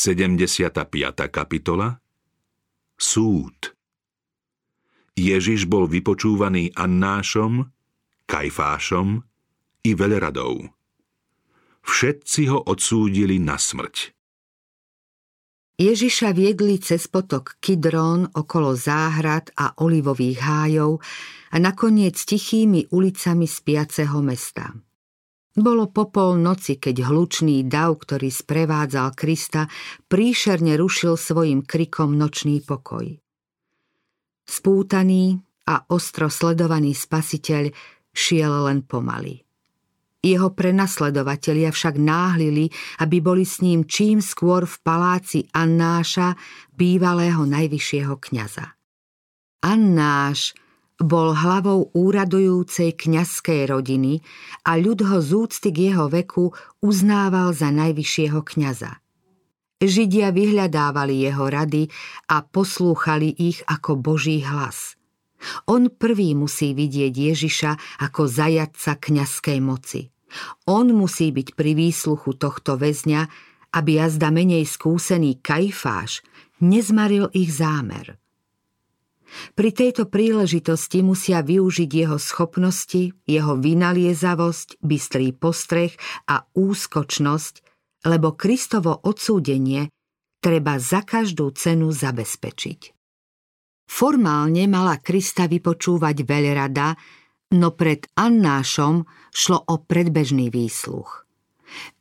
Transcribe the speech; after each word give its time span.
75. 0.00 0.80
kapitola 1.28 2.00
Súd 2.96 3.76
Ježiš 5.12 5.68
bol 5.68 5.84
vypočúvaný 5.84 6.72
Annášom, 6.72 7.68
Kajfášom 8.24 9.20
i 9.84 9.90
Veleradou. 9.92 10.72
Všetci 11.84 12.48
ho 12.48 12.64
odsúdili 12.64 13.36
na 13.44 13.60
smrť. 13.60 14.16
Ježiša 15.76 16.32
viedli 16.32 16.80
cez 16.80 17.04
potok 17.04 17.60
Kidrón 17.60 18.24
okolo 18.24 18.72
záhrad 18.72 19.52
a 19.52 19.84
olivových 19.84 20.40
hájov 20.40 20.96
a 21.52 21.56
nakoniec 21.60 22.16
tichými 22.16 22.88
ulicami 22.88 23.44
spiaceho 23.44 24.24
mesta. 24.24 24.72
Bolo 25.60 25.92
po 25.92 26.08
noci, 26.40 26.80
keď 26.80 27.12
hlučný 27.12 27.68
dav, 27.68 28.00
ktorý 28.00 28.32
sprevádzal 28.32 29.12
Krista, 29.12 29.68
príšerne 30.08 30.72
rušil 30.80 31.20
svojim 31.20 31.60
krikom 31.68 32.16
nočný 32.16 32.64
pokoj. 32.64 33.04
Spútaný 34.48 35.36
a 35.68 35.84
ostro 35.92 36.32
sledovaný 36.32 36.96
spasiteľ 36.96 37.76
šiel 38.08 38.72
len 38.72 38.88
pomaly. 38.88 39.44
Jeho 40.24 40.48
prenasledovatelia 40.56 41.68
však 41.68 41.96
náhlili, 42.00 42.72
aby 43.04 43.20
boli 43.20 43.44
s 43.44 43.60
ním 43.60 43.84
čím 43.84 44.24
skôr 44.24 44.64
v 44.64 44.76
paláci 44.80 45.44
Annáša, 45.52 46.40
bývalého 46.72 47.44
najvyššieho 47.44 48.16
kňaza. 48.16 48.64
Annáš 49.60 50.56
bol 51.00 51.32
hlavou 51.32 51.88
úradujúcej 51.96 52.92
kňazskej 52.92 53.72
rodiny 53.72 54.20
a 54.68 54.76
ľud 54.76 55.00
ho 55.00 55.18
z 55.24 55.30
úcty 55.32 55.68
k 55.72 55.78
jeho 55.92 56.12
veku 56.12 56.52
uznával 56.84 57.56
za 57.56 57.72
najvyššieho 57.72 58.40
kňaza. 58.44 59.00
Židia 59.80 60.28
vyhľadávali 60.36 61.24
jeho 61.24 61.48
rady 61.48 61.88
a 62.28 62.44
poslúchali 62.44 63.32
ich 63.32 63.64
ako 63.64 63.96
Boží 63.96 64.44
hlas. 64.44 65.00
On 65.64 65.88
prvý 65.88 66.36
musí 66.36 66.76
vidieť 66.76 67.32
Ježiša 67.32 67.72
ako 68.04 68.28
zajadca 68.28 69.00
kňazskej 69.00 69.58
moci. 69.64 70.12
On 70.68 70.84
musí 70.84 71.32
byť 71.32 71.56
pri 71.56 71.72
výsluchu 71.72 72.36
tohto 72.36 72.76
väzňa, 72.76 73.24
aby 73.72 74.04
jazda 74.04 74.28
menej 74.28 74.68
skúsený 74.68 75.40
Kajfáš 75.40 76.20
nezmaril 76.60 77.32
ich 77.32 77.48
zámer– 77.56 78.14
pri 79.54 79.70
tejto 79.70 80.10
príležitosti 80.10 81.02
musia 81.06 81.42
využiť 81.42 81.90
jeho 81.90 82.18
schopnosti, 82.18 83.14
jeho 83.24 83.54
vynaliezavosť, 83.58 84.82
bystrý 84.82 85.30
postreh 85.34 85.94
a 86.26 86.46
úskočnosť, 86.54 87.54
lebo 88.10 88.34
Kristovo 88.34 88.96
odsúdenie 88.96 89.92
treba 90.40 90.80
za 90.80 91.04
každú 91.04 91.52
cenu 91.54 91.92
zabezpečiť. 91.92 92.80
Formálne 93.90 94.64
mala 94.70 95.02
Krista 95.02 95.50
vypočúvať 95.50 96.22
veľrada, 96.22 96.94
no 97.58 97.74
pred 97.74 98.06
Annášom 98.14 99.02
šlo 99.34 99.58
o 99.66 99.82
predbežný 99.82 100.48
výsluch. 100.48 101.26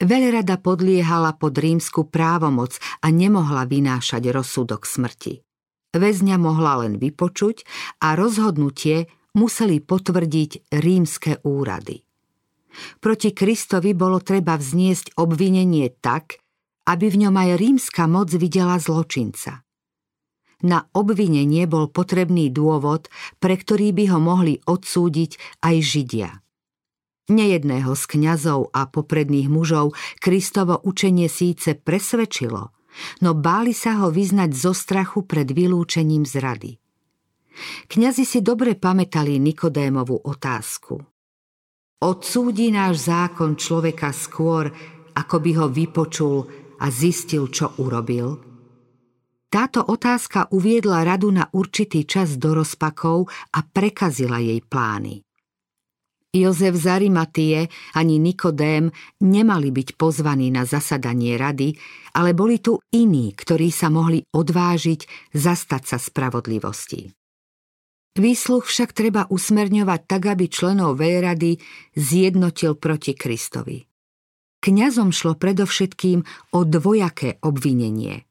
Veľrada 0.02 0.57
podliehala 0.61 1.38
pod 1.38 1.53
rímsku 1.57 2.09
právomoc 2.09 2.77
a 3.05 3.13
nemohla 3.13 3.69
vynášať 3.69 4.33
rozsudok 4.33 4.85
smrti. 4.85 5.48
Väzňa 5.90 6.38
mohla 6.38 6.86
len 6.86 7.02
vypočuť 7.02 7.66
a 8.06 8.14
rozhodnutie 8.14 9.09
museli 9.34 9.82
potvrdiť 9.82 10.70
rímske 10.78 11.42
úrady. 11.42 12.06
Proti 13.02 13.34
Kristovi 13.34 13.98
bolo 13.98 14.22
treba 14.22 14.54
vzniesť 14.54 15.18
obvinenie 15.18 15.90
tak, 15.98 16.38
aby 16.86 17.09
v 17.09 17.26
ňom 17.26 17.36
aj 17.36 17.50
rímska 17.58 18.06
moc 18.06 18.30
videla 18.38 18.78
zločinca. 18.78 19.66
Na 20.62 20.86
obvinenie 20.94 21.66
bol 21.66 21.90
potrebný 21.90 22.53
dôvod, 22.53 23.09
pre 23.42 23.58
ktorý 23.58 23.90
by 23.96 24.03
ho 24.14 24.20
mohli 24.22 24.62
odsúdiť 24.62 25.64
aj 25.66 25.75
Židia. 25.81 26.30
Nejedného 27.30 27.94
z 27.97 28.03
kňazov 28.06 28.74
a 28.74 28.86
popredných 28.86 29.50
mužov 29.50 29.97
Kristovo 30.22 30.78
učenie 30.86 31.25
síce 31.25 31.74
presvedčilo– 31.74 32.69
no 33.22 33.38
báli 33.38 33.72
sa 33.75 34.03
ho 34.03 34.13
vyznať 34.13 34.51
zo 34.53 34.72
strachu 34.73 35.25
pred 35.25 35.50
vylúčením 35.50 36.23
z 36.23 36.35
rady. 36.39 36.72
Kňazi 37.91 38.23
si 38.23 38.39
dobre 38.39 38.79
pamätali 38.79 39.35
Nikodémovú 39.38 40.23
otázku. 40.23 41.00
Odsúdi 42.00 42.72
náš 42.72 43.11
zákon 43.11 43.59
človeka 43.59 44.16
skôr, 44.16 44.72
ako 45.11 45.35
by 45.44 45.51
ho 45.59 45.67
vypočul 45.67 46.38
a 46.79 46.88
zistil, 46.88 47.51
čo 47.51 47.75
urobil? 47.83 48.39
Táto 49.50 49.81
otázka 49.83 50.53
uviedla 50.56 51.03
radu 51.03 51.33
na 51.33 51.50
určitý 51.51 52.06
čas 52.06 52.38
do 52.39 52.56
rozpakov 52.56 53.27
a 53.51 53.59
prekazila 53.66 54.39
jej 54.39 54.61
plány. 54.63 55.25
Jozef 56.29 56.78
z 56.78 56.85
Arimatie 56.85 57.73
ani 57.97 58.22
Nikodém 58.22 58.94
nemali 59.17 59.73
byť 59.73 59.97
pozvaní 59.97 60.53
na 60.53 60.62
zasadanie 60.62 61.34
rady, 61.34 61.73
ale 62.13 62.38
boli 62.38 62.62
tu 62.62 62.78
iní, 62.94 63.34
ktorí 63.34 63.73
sa 63.73 63.90
mohli 63.90 64.22
odvážiť 64.29 65.34
zastať 65.34 65.84
sa 65.89 65.97
spravodlivosti. 65.97 67.09
Výsluch 68.13 68.69
však 68.69 68.94
treba 68.94 69.25
usmerňovať 69.25 70.01
tak, 70.06 70.29
aby 70.29 70.45
členov 70.45 71.01
Vejrady 71.01 71.57
zjednotil 71.97 72.78
proti 72.78 73.18
Kristovi. 73.18 73.89
Kňazom 74.62 75.09
šlo 75.09 75.34
predovšetkým 75.34 76.19
o 76.53 76.59
dvojaké 76.62 77.41
obvinenie. 77.41 78.22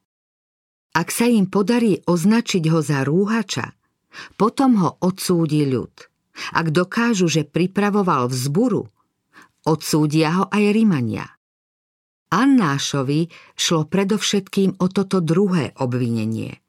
Ak 0.95 1.11
sa 1.11 1.27
im 1.27 1.51
podarí 1.51 1.99
označiť 2.07 2.63
ho 2.71 2.79
za 2.79 3.03
rúhača, 3.03 3.75
potom 4.39 4.79
ho 4.87 4.91
odsúdi 5.03 5.67
ľud– 5.67 5.95
ak 6.53 6.71
dokážu, 6.71 7.31
že 7.31 7.47
pripravoval 7.47 8.29
vzburu, 8.29 8.89
odsúdia 9.65 10.35
ho 10.39 10.45
aj 10.49 10.65
Rimania. 10.73 11.27
Annášovi 12.29 13.33
šlo 13.57 13.89
predovšetkým 13.89 14.85
o 14.85 14.87
toto 14.93 15.25
druhé 15.25 15.73
obvinenie. 15.81 16.61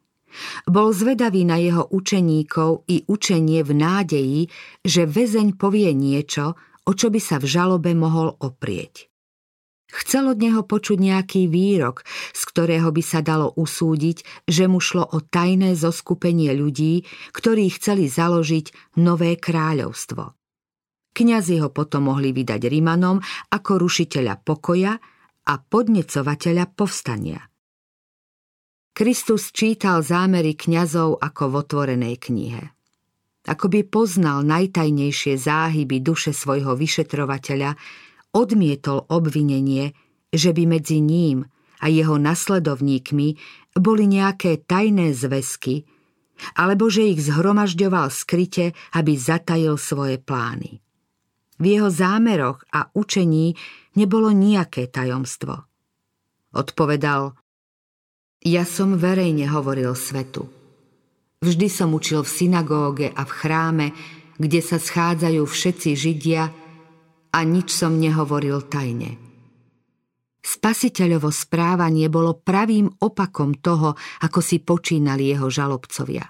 Bol 0.69 0.93
zvedavý 0.95 1.43
na 1.43 1.59
jeho 1.59 1.89
učeníkov 1.89 2.87
i 2.87 3.03
učenie 3.09 3.65
v 3.65 3.71
nádeji, 3.75 4.41
že 4.85 5.09
väzeň 5.09 5.57
povie 5.59 5.91
niečo, 5.91 6.55
o 6.85 6.91
čo 6.95 7.11
by 7.11 7.19
sa 7.19 7.41
v 7.41 7.49
žalobe 7.49 7.91
mohol 7.97 8.37
oprieť. 8.39 9.08
Chcel 9.89 10.29
od 10.29 10.37
neho 10.37 10.61
počuť 10.61 11.01
nejaký 11.01 11.49
výrok, 11.49 12.05
z 12.33 12.41
ktorého 12.45 12.93
by 12.93 13.01
sa 13.01 13.25
dalo 13.25 13.49
usúdiť, 13.57 14.45
že 14.45 14.69
mu 14.69 14.77
šlo 14.77 15.01
o 15.01 15.17
tajné 15.17 15.73
zoskupenie 15.73 16.53
ľudí, 16.53 17.09
ktorí 17.33 17.73
chceli 17.73 18.05
založiť 18.05 18.97
nové 19.01 19.33
kráľovstvo. 19.33 20.37
Kňazi 21.09 21.57
ho 21.65 21.73
potom 21.73 22.13
mohli 22.13 22.29
vydať 22.29 22.69
Rimanom 22.69 23.17
ako 23.49 23.71
rušiteľa 23.81 24.45
pokoja 24.45 24.93
a 25.49 25.53
podnecovateľa 25.57 26.65
povstania. 26.77 27.41
Kristus 28.93 29.49
čítal 29.49 30.05
zámery 30.05 30.53
kňazov 30.53 31.17
ako 31.17 31.43
v 31.49 31.53
otvorenej 31.65 32.15
knihe. 32.19 32.63
Ako 33.49 33.71
by 33.71 33.87
poznal 33.87 34.45
najtajnejšie 34.45 35.33
záhyby 35.39 36.03
duše 36.03 36.35
svojho 36.35 36.77
vyšetrovateľa, 36.77 37.73
odmietol 38.39 39.03
obvinenie, 39.11 39.91
že 40.31 40.55
by 40.55 40.79
medzi 40.79 41.03
ním 41.03 41.43
a 41.83 41.91
jeho 41.91 42.15
nasledovníkmi 42.15 43.35
boli 43.75 44.07
nejaké 44.07 44.63
tajné 44.63 45.11
zväzky, 45.11 45.83
alebo 46.55 46.87
že 46.87 47.11
ich 47.11 47.19
zhromažďoval 47.19 48.07
skryte, 48.07 48.71
aby 48.95 49.19
zatajil 49.19 49.75
svoje 49.75 50.15
plány. 50.23 50.79
V 51.59 51.65
jeho 51.67 51.91
zámeroch 51.91 52.63
a 52.71 52.87
učení 52.95 53.59
nebolo 53.99 54.31
nejaké 54.31 54.87
tajomstvo. 54.87 55.67
Odpovedal, 56.55 57.35
ja 58.39 58.63
som 58.63 58.95
verejne 58.95 59.51
hovoril 59.51 59.91
svetu. 59.99 60.47
Vždy 61.43 61.67
som 61.67 61.91
učil 61.91 62.23
v 62.23 62.31
synagóge 62.31 63.07
a 63.11 63.27
v 63.27 63.31
chráme, 63.35 63.87
kde 64.39 64.63
sa 64.63 64.79
schádzajú 64.79 65.43
všetci 65.43 65.89
Židia 65.99 66.47
a 67.29 67.39
nič 67.45 67.73
som 67.73 67.97
nehovoril 67.97 68.65
tajne. 68.65 69.17
Spasiteľovo 70.39 71.29
správanie 71.29 72.09
bolo 72.09 72.41
pravým 72.41 72.89
opakom 73.03 73.59
toho, 73.59 73.93
ako 74.25 74.39
si 74.39 74.63
počínali 74.63 75.29
jeho 75.29 75.51
žalobcovia. 75.51 76.25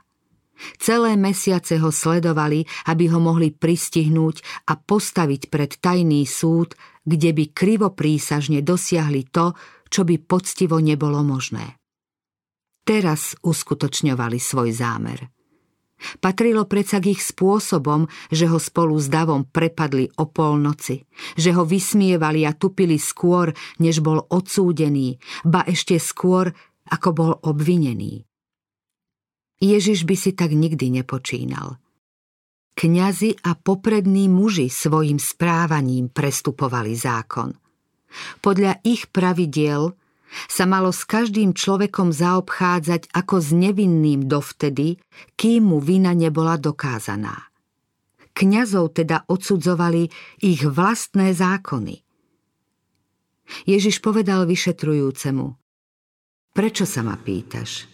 Celé 0.75 1.15
mesiace 1.15 1.79
ho 1.79 1.87
sledovali, 1.87 2.67
aby 2.91 3.07
ho 3.15 3.23
mohli 3.23 3.55
pristihnúť 3.55 4.67
a 4.67 4.75
postaviť 4.75 5.47
pred 5.47 5.71
tajný 5.79 6.27
súd, 6.27 6.75
kde 7.07 7.31
by 7.31 7.55
krivoprísažne 7.55 8.59
dosiahli 8.59 9.31
to, 9.31 9.55
čo 9.87 10.03
by 10.03 10.19
poctivo 10.19 10.83
nebolo 10.83 11.23
možné. 11.23 11.79
Teraz 12.83 13.39
uskutočňovali 13.39 14.35
svoj 14.35 14.69
zámer. 14.75 15.38
Patrilo 16.23 16.63
predsa 16.65 17.03
k 17.03 17.11
ich 17.11 17.21
spôsobom, 17.21 18.07
že 18.31 18.47
ho 18.47 18.57
spolu 18.57 18.95
s 18.95 19.11
davom 19.11 19.43
prepadli 19.43 20.07
o 20.19 20.27
polnoci, 20.27 21.03
že 21.35 21.51
ho 21.51 21.67
vysmievali 21.67 22.47
a 22.47 22.55
tupili 22.55 22.95
skôr, 22.95 23.51
než 23.83 23.99
bol 23.99 24.23
odsúdený, 24.31 25.19
ba 25.43 25.67
ešte 25.67 25.99
skôr, 25.99 26.55
ako 26.89 27.09
bol 27.11 27.31
obvinený. 27.45 28.25
Ježiš 29.59 30.07
by 30.07 30.15
si 30.15 30.31
tak 30.31 30.55
nikdy 30.55 31.03
nepočínal. 31.03 31.77
Kňazi 32.79 33.43
a 33.43 33.59
poprední 33.59 34.31
muži 34.31 34.71
svojim 34.71 35.19
správaním 35.19 36.07
prestupovali 36.07 36.95
zákon. 36.95 37.51
Podľa 38.39 38.79
ich 38.87 39.11
pravidiel 39.11 39.91
sa 40.47 40.65
malo 40.69 40.93
s 40.93 41.05
každým 41.05 41.53
človekom 41.57 42.13
zaobchádzať 42.13 43.13
ako 43.13 43.35
s 43.41 43.49
nevinným 43.53 44.29
dovtedy, 44.29 45.01
kým 45.35 45.73
mu 45.73 45.77
vina 45.81 46.13
nebola 46.13 46.55
dokázaná. 46.57 47.49
Kňazov 48.33 48.95
teda 48.95 49.27
odsudzovali 49.27 50.07
ich 50.39 50.61
vlastné 50.63 51.35
zákony. 51.35 52.05
Ježiš 53.65 53.99
povedal 53.99 54.45
vyšetrujúcemu, 54.45 55.45
prečo 56.53 56.85
sa 56.85 57.01
ma 57.01 57.17
pýtaš? 57.17 57.89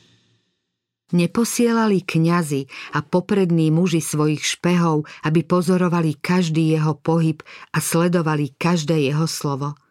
Neposielali 1.16 2.04
kňazi 2.04 2.68
a 2.98 3.00
poprední 3.06 3.72
muži 3.72 4.04
svojich 4.04 4.42
špehov, 4.44 5.08
aby 5.24 5.46
pozorovali 5.46 6.18
každý 6.20 6.76
jeho 6.76 6.98
pohyb 6.98 7.40
a 7.72 7.80
sledovali 7.80 8.52
každé 8.58 9.00
jeho 9.14 9.30
slovo– 9.30 9.78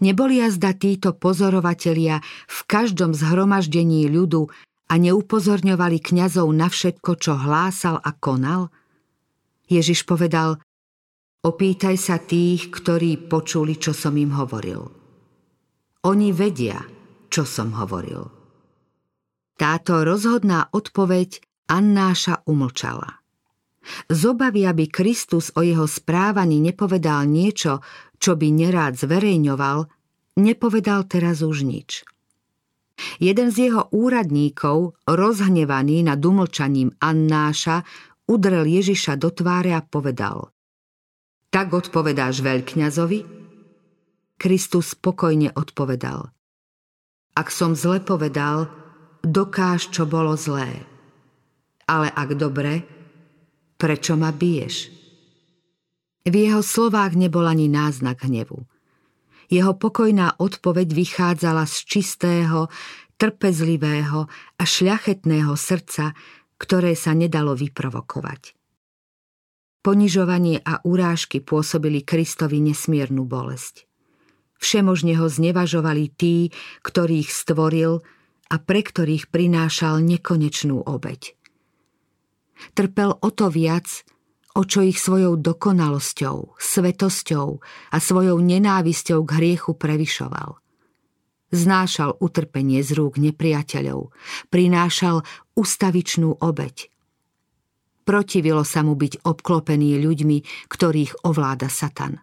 Neboli 0.00 0.40
jazda 0.40 0.72
títo 0.72 1.12
pozorovatelia 1.12 2.20
v 2.48 2.58
každom 2.68 3.12
zhromaždení 3.12 4.08
ľudu 4.08 4.48
a 4.86 4.94
neupozorňovali 4.96 5.98
kňazov 6.00 6.48
na 6.54 6.70
všetko, 6.70 7.10
čo 7.18 7.32
hlásal 7.34 7.98
a 8.00 8.10
konal? 8.14 8.70
Ježiš 9.66 10.06
povedal, 10.06 10.62
opýtaj 11.42 11.96
sa 11.98 12.22
tých, 12.22 12.70
ktorí 12.70 13.26
počuli, 13.26 13.74
čo 13.76 13.90
som 13.90 14.14
im 14.14 14.30
hovoril. 14.34 14.86
Oni 16.06 16.30
vedia, 16.30 16.78
čo 17.26 17.42
som 17.42 17.74
hovoril. 17.74 18.30
Táto 19.58 20.06
rozhodná 20.06 20.70
odpoveď 20.70 21.42
Annáša 21.66 22.46
umlčala. 22.46 23.26
Z 24.06 24.20
obavy, 24.34 24.66
aby 24.66 24.90
Kristus 24.90 25.54
o 25.54 25.62
jeho 25.62 25.86
správaní 25.86 26.58
nepovedal 26.58 27.26
niečo, 27.26 27.82
čo 28.16 28.34
by 28.34 28.48
nerád 28.52 28.96
zverejňoval, 28.96 29.88
nepovedal 30.40 31.08
teraz 31.08 31.40
už 31.40 31.64
nič. 31.64 32.04
Jeden 33.20 33.52
z 33.52 33.68
jeho 33.68 33.92
úradníkov, 33.92 34.96
rozhnevaný 35.04 36.08
nad 36.08 36.20
umlčaním 36.20 36.96
Annáša, 36.96 37.84
udrel 38.24 38.64
Ježiša 38.64 39.20
do 39.20 39.28
tváre 39.28 39.76
a 39.76 39.84
povedal 39.84 40.48
Tak 41.52 41.76
odpovedáš 41.76 42.40
veľkňazovi? 42.40 43.20
Kristus 44.36 44.96
spokojne 44.96 45.52
odpovedal 45.52 46.32
Ak 47.36 47.48
som 47.52 47.76
zle 47.76 48.00
povedal, 48.00 48.72
dokáž, 49.20 49.92
čo 49.92 50.08
bolo 50.08 50.32
zlé. 50.36 50.72
Ale 51.84 52.08
ak 52.08 52.32
dobre, 52.36 52.80
prečo 53.76 54.16
ma 54.16 54.32
biješ? 54.32 54.95
V 56.26 56.34
jeho 56.34 56.58
slovách 56.58 57.14
nebol 57.14 57.46
ani 57.46 57.70
náznak 57.70 58.26
hnevu. 58.26 58.66
Jeho 59.46 59.78
pokojná 59.78 60.42
odpoveď 60.42 60.90
vychádzala 60.90 61.70
z 61.70 61.76
čistého, 61.86 62.66
trpezlivého 63.14 64.26
a 64.58 64.62
šľachetného 64.66 65.54
srdca, 65.54 66.18
ktoré 66.58 66.98
sa 66.98 67.14
nedalo 67.14 67.54
vyprovokovať. 67.54 68.58
Ponižovanie 69.86 70.66
a 70.66 70.82
urážky 70.82 71.38
pôsobili 71.38 72.02
Kristovi 72.02 72.58
nesmiernu 72.58 73.22
bolesť. 73.22 73.86
Všemožne 74.58 75.14
ho 75.22 75.30
znevažovali 75.30 76.10
tí, 76.10 76.50
ktorých 76.82 77.30
stvoril 77.30 78.02
a 78.50 78.56
pre 78.58 78.82
ktorých 78.82 79.30
prinášal 79.30 80.02
nekonečnú 80.02 80.82
obeď. 80.82 81.38
Trpel 82.74 83.14
o 83.14 83.30
to 83.30 83.46
viac, 83.46 84.02
o 84.56 84.62
čo 84.64 84.80
ich 84.80 84.96
svojou 84.96 85.36
dokonalosťou, 85.36 86.56
svetosťou 86.56 87.48
a 87.92 87.96
svojou 88.00 88.40
nenávisťou 88.40 89.20
k 89.28 89.30
hriechu 89.36 89.76
prevyšoval. 89.76 90.56
Znášal 91.52 92.16
utrpenie 92.18 92.80
z 92.80 92.96
rúk 92.96 93.20
nepriateľov, 93.20 94.10
prinášal 94.48 95.22
ustavičnú 95.54 96.40
obeď. 96.40 96.88
Protivilo 98.02 98.64
sa 98.64 98.80
mu 98.80 98.96
byť 98.96 99.22
obklopený 99.22 100.00
ľuďmi, 100.00 100.68
ktorých 100.72 101.26
ovláda 101.26 101.68
Satan. 101.70 102.18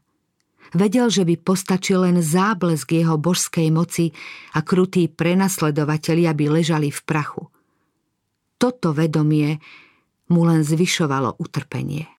Vedel, 0.74 1.14
že 1.14 1.22
by 1.22 1.38
postačil 1.38 2.02
len 2.02 2.18
záblesk 2.18 2.98
jeho 2.98 3.22
božskej 3.22 3.70
moci 3.70 4.10
a 4.58 4.66
krutí 4.66 5.06
prenasledovatelia 5.06 6.34
by 6.34 6.46
ležali 6.50 6.90
v 6.90 7.02
prachu. 7.06 7.46
Toto 8.58 8.90
vedomie 8.96 9.62
mu 10.34 10.48
len 10.50 10.66
zvyšovalo 10.66 11.38
utrpenie. 11.38 12.13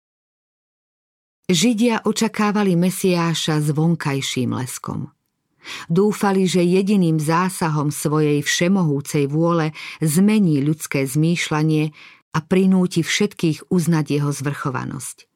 Židia 1.44 2.08
očakávali 2.08 2.73
Mesiáša 2.73 3.61
s 3.61 3.69
vonkajším 3.69 4.56
leskom. 4.56 5.12
Dúfali, 5.93 6.49
že 6.49 6.64
jediným 6.64 7.20
zásahom 7.20 7.93
svojej 7.93 8.41
všemohúcej 8.41 9.29
vôle 9.29 9.76
zmení 10.00 10.64
ľudské 10.64 11.05
zmýšľanie 11.05 11.93
a 12.32 12.38
prinúti 12.41 13.05
všetkých 13.05 13.69
uznať 13.69 14.06
jeho 14.08 14.32
zvrchovanosť. 14.32 15.29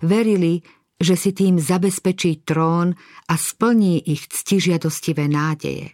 Verili, 0.00 0.64
že 0.96 1.20
si 1.20 1.36
tým 1.36 1.60
zabezpečí 1.60 2.48
trón 2.48 2.96
a 3.28 3.34
splní 3.36 4.00
ich 4.08 4.32
ctižiadostivé 4.32 5.28
nádeje. 5.28 5.92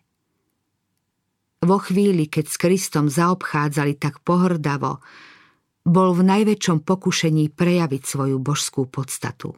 Vo 1.67 1.83
chvíli, 1.83 2.31
keď 2.31 2.47
s 2.47 2.57
Kristom 2.63 3.11
zaobchádzali 3.11 3.99
tak 3.99 4.23
pohrdavo, 4.23 5.03
bol 5.89 6.15
v 6.15 6.23
najväčšom 6.25 6.85
pokušení 6.85 7.53
prejaviť 7.53 8.03
svoju 8.05 8.37
božskú 8.39 8.87
podstatu. 8.89 9.57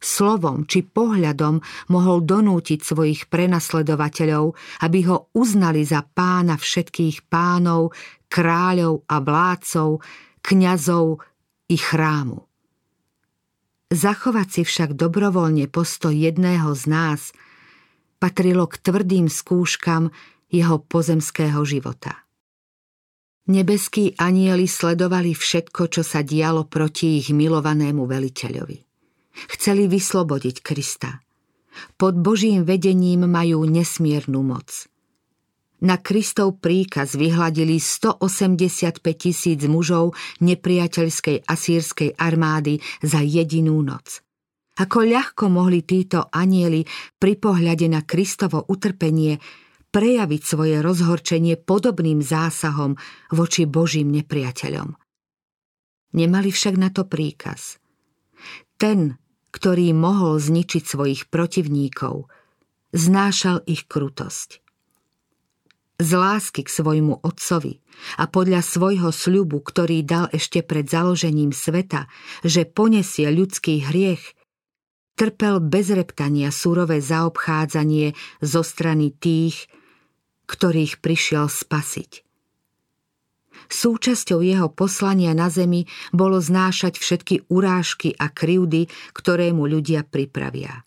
Slovom 0.00 0.64
či 0.64 0.80
pohľadom 0.80 1.60
mohol 1.92 2.24
donútiť 2.24 2.80
svojich 2.80 3.28
prenasledovateľov, 3.28 4.56
aby 4.80 4.98
ho 5.04 5.28
uznali 5.36 5.84
za 5.84 6.00
pána 6.00 6.56
všetkých 6.56 7.28
pánov, 7.28 7.92
kráľov 8.32 9.04
a 9.04 9.20
vládcov, 9.20 10.00
kňazov 10.40 11.20
i 11.68 11.76
chrámu. 11.76 12.48
Zachovať 13.90 14.48
si 14.48 14.62
však 14.64 14.96
dobrovoľne 14.96 15.68
postoj 15.68 16.14
jedného 16.14 16.72
z 16.72 16.84
nás 16.88 17.34
patrilo 18.22 18.70
k 18.70 18.80
tvrdým 18.80 19.26
skúškam 19.26 20.14
jeho 20.48 20.78
pozemského 20.80 21.60
života. 21.66 22.29
Nebeskí 23.50 24.14
anieli 24.14 24.70
sledovali 24.70 25.34
všetko, 25.34 25.90
čo 25.90 26.06
sa 26.06 26.22
dialo 26.22 26.70
proti 26.70 27.18
ich 27.18 27.34
milovanému 27.34 28.06
veliteľovi. 28.06 28.78
Chceli 29.50 29.90
vyslobodiť 29.90 30.62
Krista. 30.62 31.18
Pod 31.98 32.14
Božím 32.14 32.62
vedením 32.62 33.26
majú 33.26 33.66
nesmiernu 33.66 34.46
moc. 34.46 34.86
Na 35.82 35.98
Kristov 35.98 36.62
príkaz 36.62 37.18
vyhladili 37.18 37.82
185 37.82 39.02
tisíc 39.18 39.60
mužov 39.66 40.14
nepriateľskej 40.44 41.42
asýrskej 41.42 42.22
armády 42.22 42.78
za 43.02 43.18
jedinú 43.18 43.82
noc. 43.82 44.22
Ako 44.78 45.02
ľahko 45.02 45.50
mohli 45.50 45.82
títo 45.82 46.30
anieli 46.30 46.86
pri 47.18 47.34
pohľade 47.34 47.90
na 47.90 48.06
Kristovo 48.06 48.62
utrpenie 48.70 49.42
prejaviť 49.90 50.42
svoje 50.42 50.78
rozhorčenie 50.80 51.58
podobným 51.58 52.22
zásahom 52.22 52.94
voči 53.34 53.66
Božím 53.66 54.14
nepriateľom. 54.14 54.94
Nemali 56.10 56.50
však 56.50 56.74
na 56.74 56.90
to 56.90 57.06
príkaz. 57.06 57.78
Ten, 58.78 59.18
ktorý 59.54 59.94
mohol 59.94 60.38
zničiť 60.38 60.82
svojich 60.82 61.22
protivníkov, 61.30 62.30
znášal 62.90 63.62
ich 63.66 63.86
krutosť. 63.86 64.62
Z 66.00 66.10
lásky 66.16 66.64
k 66.64 66.70
svojmu 66.72 67.20
otcovi 67.20 67.84
a 68.16 68.24
podľa 68.24 68.64
svojho 68.64 69.12
sľubu, 69.12 69.60
ktorý 69.60 70.00
dal 70.00 70.32
ešte 70.32 70.64
pred 70.64 70.88
založením 70.88 71.52
sveta, 71.52 72.08
že 72.40 72.64
ponesie 72.64 73.28
ľudský 73.28 73.84
hriech, 73.84 74.32
trpel 75.20 75.60
bez 75.60 75.92
reptania 75.92 76.48
surové 76.48 77.04
zaobchádzanie 77.04 78.16
zo 78.40 78.64
strany 78.64 79.12
tých, 79.12 79.68
ktorých 80.50 80.98
prišiel 80.98 81.46
spasiť. 81.46 82.26
Súčasťou 83.70 84.42
jeho 84.42 84.66
poslania 84.74 85.30
na 85.30 85.46
zemi 85.46 85.86
bolo 86.10 86.42
znášať 86.42 86.98
všetky 86.98 87.46
urážky 87.46 88.18
a 88.18 88.26
krivdy, 88.26 88.90
ktoré 89.14 89.54
mu 89.54 89.70
ľudia 89.70 90.02
pripravia. 90.02 90.82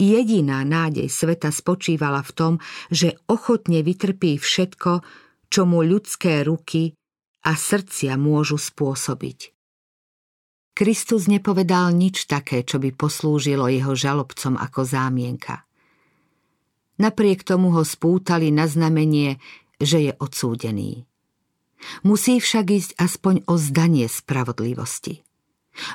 Jediná 0.00 0.64
nádej 0.64 1.12
sveta 1.12 1.52
spočívala 1.52 2.24
v 2.24 2.32
tom, 2.32 2.52
že 2.88 3.20
ochotne 3.28 3.84
vytrpí 3.84 4.40
všetko, 4.40 5.04
čo 5.52 5.62
mu 5.68 5.84
ľudské 5.84 6.40
ruky 6.40 6.96
a 7.44 7.52
srdcia 7.52 8.16
môžu 8.16 8.56
spôsobiť. 8.56 9.52
Kristus 10.72 11.28
nepovedal 11.28 11.92
nič 11.92 12.24
také, 12.24 12.64
čo 12.64 12.80
by 12.80 12.96
poslúžilo 12.96 13.68
jeho 13.68 13.92
žalobcom 13.92 14.56
ako 14.56 14.80
zámienka. 14.88 15.68
Napriek 17.00 17.42
tomu 17.48 17.72
ho 17.72 17.82
spútali 17.82 18.52
na 18.52 18.68
znamenie, 18.68 19.40
že 19.80 20.04
je 20.04 20.12
odsúdený. 20.20 21.08
Musí 22.04 22.36
však 22.36 22.66
ísť 22.68 22.90
aspoň 23.00 23.48
o 23.48 23.56
zdanie 23.56 24.04
spravodlivosti. 24.04 25.24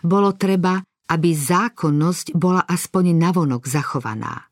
Bolo 0.01 0.33
treba, 0.33 0.81
aby 1.13 1.29
zákonnosť 1.29 2.33
bola 2.33 2.65
aspoň 2.65 3.13
navonok 3.13 3.69
zachovaná. 3.69 4.49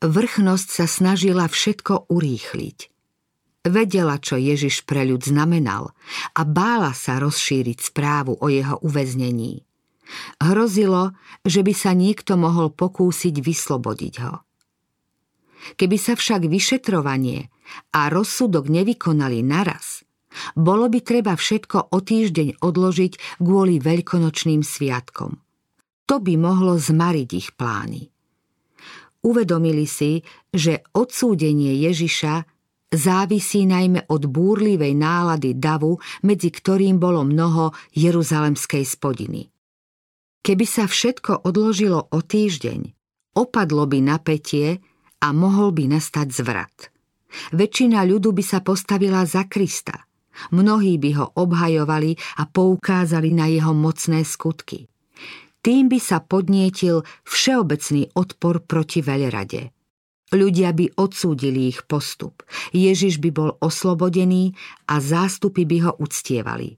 Vrchnosť 0.00 0.68
sa 0.72 0.86
snažila 0.88 1.44
všetko 1.44 2.08
urýchliť– 2.08 2.78
Vedela, 3.68 4.16
čo 4.16 4.40
Ježiš 4.40 4.88
pre 4.88 5.04
ľud 5.04 5.20
znamenal 5.20 5.92
a 6.32 6.42
bála 6.48 6.96
sa 6.96 7.20
rozšíriť 7.20 7.92
správu 7.92 8.40
o 8.40 8.46
jeho 8.48 8.80
uväznení. 8.80 9.60
Hrozilo, 10.40 11.12
že 11.44 11.60
by 11.60 11.74
sa 11.76 11.92
niekto 11.92 12.40
mohol 12.40 12.72
pokúsiť 12.72 13.34
vyslobodiť 13.44 14.14
ho. 14.24 14.40
Keby 15.74 15.96
sa 16.00 16.14
však 16.16 16.48
vyšetrovanie 16.48 17.50
a 17.92 18.08
rozsudok 18.08 18.70
nevykonali 18.72 19.44
naraz, 19.44 20.06
bolo 20.54 20.86
by 20.88 21.00
treba 21.02 21.34
všetko 21.34 21.92
o 21.92 21.98
týždeň 21.98 22.62
odložiť 22.62 23.42
kvôli 23.42 23.80
veľkonočným 23.82 24.62
sviatkom. 24.64 25.36
To 26.08 26.16
by 26.24 26.34
mohlo 26.40 26.80
zmariť 26.80 27.30
ich 27.36 27.48
plány. 27.52 28.08
Uvedomili 29.24 29.84
si, 29.84 30.24
že 30.54 30.86
odsúdenie 30.94 31.74
Ježiša 31.84 32.34
závisí 32.88 33.68
najmä 33.68 34.08
od 34.08 34.30
búrlivej 34.30 34.96
nálady 34.96 35.58
davu, 35.58 36.00
medzi 36.24 36.48
ktorým 36.48 36.96
bolo 36.96 37.26
mnoho 37.26 37.76
jeruzalemskej 37.92 38.84
spodiny. 38.88 39.52
Keby 40.40 40.64
sa 40.64 40.88
všetko 40.88 41.44
odložilo 41.44 42.08
o 42.08 42.18
týždeň, 42.24 42.96
opadlo 43.36 43.84
by 43.84 43.98
napätie 44.00 44.80
a 45.18 45.28
mohol 45.34 45.74
by 45.74 45.98
nastať 45.98 46.28
zvrat. 46.30 46.76
Väčšina 47.52 48.02
ľudu 48.08 48.32
by 48.32 48.44
sa 48.44 48.58
postavila 48.64 49.26
za 49.28 49.44
Krista. 49.44 50.08
Mnohí 50.54 50.96
by 51.02 51.10
ho 51.18 51.26
obhajovali 51.34 52.14
a 52.38 52.46
poukázali 52.46 53.34
na 53.34 53.50
jeho 53.50 53.74
mocné 53.74 54.22
skutky. 54.22 54.86
Tým 55.58 55.90
by 55.90 55.98
sa 55.98 56.22
podnietil 56.22 57.02
všeobecný 57.26 58.14
odpor 58.14 58.62
proti 58.62 59.02
veľrade– 59.02 59.62
Ľudia 60.28 60.76
by 60.76 61.00
odsúdili 61.00 61.72
ich 61.72 61.88
postup. 61.88 62.44
Ježiš 62.76 63.16
by 63.16 63.30
bol 63.32 63.50
oslobodený 63.64 64.52
a 64.84 65.00
zástupy 65.00 65.64
by 65.64 65.88
ho 65.88 65.92
uctievali. 65.96 66.76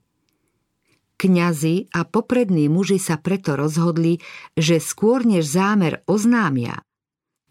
Kňazi 1.19 1.91
a 1.91 2.07
poprední 2.07 2.71
muži 2.71 2.97
sa 2.97 3.19
preto 3.19 3.59
rozhodli, 3.59 4.23
že 4.55 4.79
skôr 4.79 5.27
než 5.27 5.51
zámer 5.51 5.99
oznámia, 6.07 6.81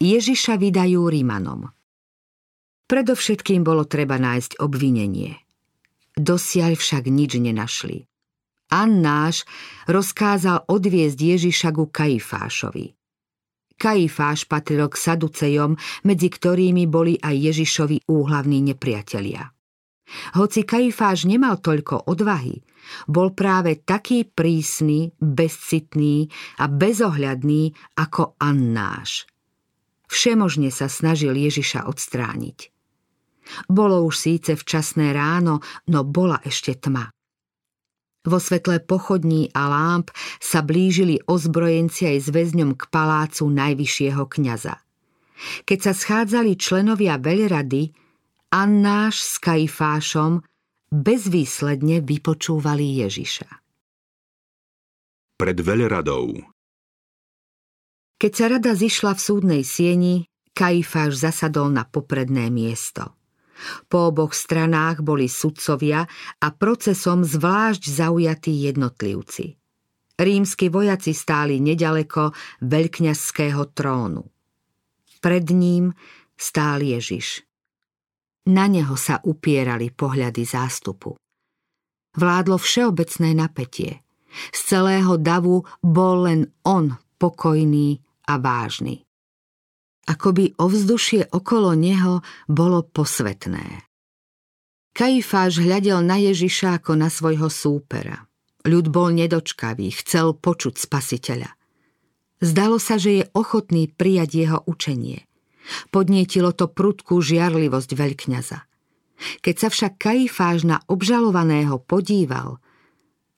Ježiša 0.01 0.57
vydajú 0.57 1.13
Rímanom. 1.13 1.69
Predovšetkým 2.89 3.61
bolo 3.61 3.85
treba 3.85 4.17
nájsť 4.17 4.57
obvinenie. 4.65 5.37
Dosiaľ 6.17 6.75
však 6.81 7.05
nič 7.13 7.37
nenašli. 7.37 8.09
Annáš 8.73 9.45
rozkázal 9.85 10.65
odviezť 10.73 11.19
Ježiša 11.21 11.71
ku 11.77 11.93
Kajfášovi. 11.93 12.97
Kaifáš 13.77 14.49
patril 14.49 14.89
k 14.89 14.97
Saducejom, 14.97 15.77
medzi 16.05 16.29
ktorými 16.33 16.89
boli 16.89 17.21
aj 17.21 17.53
Ježišovi 17.53 18.09
úhlavní 18.09 18.61
nepriatelia. 18.73 19.53
Hoci 20.37 20.67
Kaifáš 20.67 21.29
nemal 21.29 21.63
toľko 21.63 22.11
odvahy, 22.11 22.59
bol 23.07 23.37
práve 23.37 23.79
taký 23.85 24.27
prísny, 24.27 25.15
bezcitný 25.21 26.27
a 26.59 26.67
bezohľadný 26.67 27.73
ako 28.01 28.35
Annáš. 28.43 29.30
Všemožne 30.11 30.75
sa 30.75 30.91
snažil 30.91 31.39
Ježiša 31.39 31.87
odstrániť. 31.87 32.75
Bolo 33.71 34.03
už 34.03 34.15
síce 34.19 34.59
včasné 34.59 35.15
ráno, 35.15 35.63
no 35.87 36.03
bola 36.03 36.43
ešte 36.43 36.75
tma. 36.75 37.15
Vo 38.27 38.37
svetle 38.37 38.85
pochodní 38.85 39.49
a 39.57 39.71
lámp 39.71 40.13
sa 40.43 40.61
blížili 40.61 41.25
ozbrojenci 41.25 42.11
aj 42.11 42.19
s 42.21 42.29
väzňom 42.29 42.77
k 42.77 42.83
palácu 42.93 43.49
najvyššieho 43.49 44.23
kňaza. 44.29 44.77
Keď 45.65 45.79
sa 45.81 45.93
schádzali 45.97 46.53
členovia 46.61 47.17
veľrady, 47.17 47.89
Annáš 48.53 49.25
s 49.25 49.35
Kajfášom 49.41 50.45
bezvýsledne 50.91 52.03
vypočúvali 52.05 53.07
Ježiša. 53.07 53.49
Pred 55.41 55.59
veľradou 55.65 56.60
Keď 58.21 58.33
sa 58.37 58.47
rada 58.53 58.77
zišla 58.77 59.17
v 59.17 59.25
súdnej 59.25 59.63
sieni, 59.65 60.29
Kajfáš 60.53 61.17
zasadol 61.17 61.73
na 61.73 61.89
popredné 61.89 62.53
miesto– 62.53 63.17
po 63.89 64.09
oboch 64.11 64.33
stranách 64.33 65.05
boli 65.05 65.29
sudcovia 65.29 66.09
a 66.41 66.47
procesom 66.53 67.23
zvlášť 67.23 67.83
zaujatí 67.85 68.53
jednotlivci. 68.73 69.61
Rímsky 70.21 70.69
vojaci 70.69 71.17
stáli 71.17 71.65
nedaleko 71.65 72.37
veľkňazského 72.61 73.73
trónu. 73.73 74.29
Pred 75.21 75.47
ním 75.53 75.97
stál 76.37 76.85
Ježiš. 76.85 77.45
Na 78.49 78.69
neho 78.69 78.97
sa 78.97 79.21
upierali 79.25 79.93
pohľady 79.93 80.45
zástupu. 80.45 81.17
Vládlo 82.17 82.57
všeobecné 82.57 83.37
napätie. 83.37 84.01
Z 84.53 84.77
celého 84.77 85.21
davu 85.21 85.65
bol 85.85 86.29
len 86.29 86.49
on 86.65 86.97
pokojný 87.21 88.01
a 88.31 88.39
vážny 88.39 89.11
ako 90.11 90.29
by 90.35 90.45
ovzdušie 90.59 91.31
okolo 91.31 91.79
neho 91.79 92.27
bolo 92.51 92.83
posvetné. 92.83 93.87
Kajfáš 94.91 95.63
hľadel 95.63 96.03
na 96.03 96.19
Ježiša 96.19 96.83
ako 96.83 96.99
na 96.99 97.07
svojho 97.07 97.47
súpera. 97.47 98.27
Ľud 98.67 98.91
bol 98.91 99.15
nedočkavý, 99.15 99.95
chcel 100.03 100.35
počuť 100.35 100.77
spasiteľa. 100.77 101.55
Zdalo 102.43 102.83
sa, 102.83 102.99
že 102.99 103.23
je 103.23 103.25
ochotný 103.33 103.87
prijať 103.89 104.31
jeho 104.35 104.59
učenie. 104.67 105.25
Podnietilo 105.95 106.51
to 106.51 106.67
prudkú 106.67 107.23
žiarlivosť 107.23 107.91
veľkňaza. 107.95 108.59
Keď 109.45 109.55
sa 109.55 109.69
však 109.71 109.93
Kajfáš 110.01 110.67
na 110.67 110.83
obžalovaného 110.91 111.79
podíval, 111.85 112.59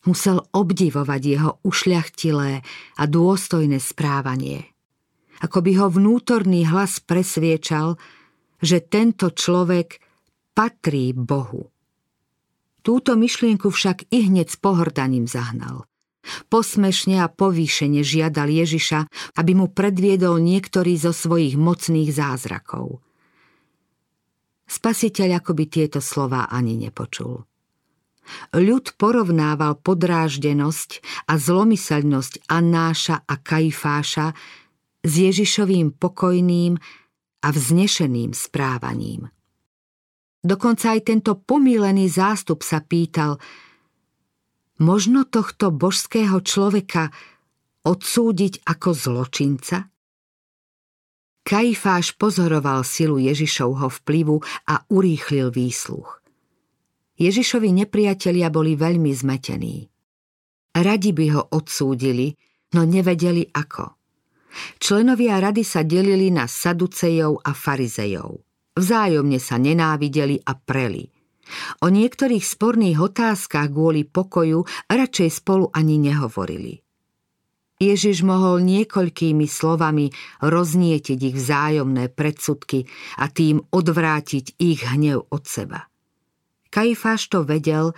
musel 0.09 0.41
obdivovať 0.55 1.21
jeho 1.23 1.51
ušľachtilé 1.63 2.65
a 2.97 3.03
dôstojné 3.05 3.77
správanie– 3.77 4.67
ako 5.43 5.59
by 5.59 5.73
ho 5.83 5.87
vnútorný 5.91 6.71
hlas 6.71 7.03
presviečal, 7.03 7.99
že 8.63 8.79
tento 8.79 9.35
človek 9.35 9.99
patrí 10.55 11.11
Bohu. 11.11 11.75
Túto 12.83 13.19
myšlienku 13.19 13.71
však 13.71 14.11
i 14.15 14.31
hneď 14.31 14.55
s 14.55 14.59
pohrdaním 14.59 15.27
zahnal. 15.27 15.87
Posmešne 16.47 17.19
a 17.19 17.27
povýšene 17.27 18.07
žiadal 18.07 18.47
Ježiša, 18.47 19.11
aby 19.35 19.53
mu 19.59 19.67
predviedol 19.67 20.39
niektorý 20.39 20.95
zo 20.95 21.11
svojich 21.11 21.59
mocných 21.59 22.15
zázrakov. 22.15 23.03
Spasiteľ 24.71 25.43
akoby 25.43 25.65
tieto 25.67 25.99
slová 25.99 26.47
ani 26.47 26.79
nepočul. 26.79 27.43
Ľud 28.55 28.95
porovnával 28.95 29.83
podráždenosť 29.83 31.03
a 31.27 31.35
zlomyselnosť 31.43 32.47
Annáša 32.47 33.27
a 33.27 33.35
Kajfáša 33.35 34.31
s 35.03 35.13
Ježišovým 35.19 35.99
pokojným 35.99 36.79
a 37.43 37.49
vznešeným 37.51 38.31
správaním. 38.33 39.27
Dokonca 40.43 40.99
aj 40.99 41.01
tento 41.07 41.39
pomílený 41.39 42.11
zástup 42.11 42.67
sa 42.67 42.83
pýtal, 42.83 43.39
možno 44.83 45.23
tohto 45.27 45.71
božského 45.71 46.43
človeka 46.43 47.15
odsúdiť 47.87 48.67
ako 48.67 48.91
zločinca? 48.91 49.87
Kajfáš 51.43 52.15
pozoroval 52.19 52.87
silu 52.87 53.19
Ježišovho 53.19 53.91
vplyvu 54.03 54.39
a 54.71 54.83
urýchlil 54.87 55.51
výsluch. 55.51 56.23
Ježišovi 57.19 57.71
nepriatelia 57.83 58.51
boli 58.51 58.79
veľmi 58.79 59.11
zmetení. 59.15 59.87
Radi 60.75 61.11
by 61.15 61.27
ho 61.39 61.43
odsúdili, 61.55 62.35
no 62.75 62.83
nevedeli 62.83 63.47
ako. 63.51 64.02
Členovia 64.79 65.41
rady 65.41 65.65
sa 65.65 65.83
delili 65.87 66.29
na 66.29 66.49
saducejov 66.49 67.45
a 67.45 67.53
farizejov. 67.57 68.43
Vzájomne 68.73 69.37
sa 69.37 69.61
nenávideli 69.61 70.41
a 70.43 70.57
preli. 70.57 71.05
O 71.85 71.93
niektorých 71.93 72.41
sporných 72.41 72.99
otázkach 73.03 73.69
kvôli 73.69 74.09
pokoju 74.09 74.65
radšej 74.89 75.31
spolu 75.31 75.69
ani 75.75 76.01
nehovorili. 76.01 76.81
Ježiš 77.83 78.23
mohol 78.23 78.63
niekoľkými 78.63 79.43
slovami 79.51 80.15
roznietiť 80.39 81.19
ich 81.19 81.35
vzájomné 81.35 82.15
predsudky 82.15 82.87
a 83.19 83.27
tým 83.27 83.59
odvrátiť 83.59 84.55
ich 84.63 84.87
hnev 84.87 85.27
od 85.35 85.43
seba. 85.43 85.91
Kajfáš 86.71 87.27
to 87.27 87.43
vedel 87.43 87.91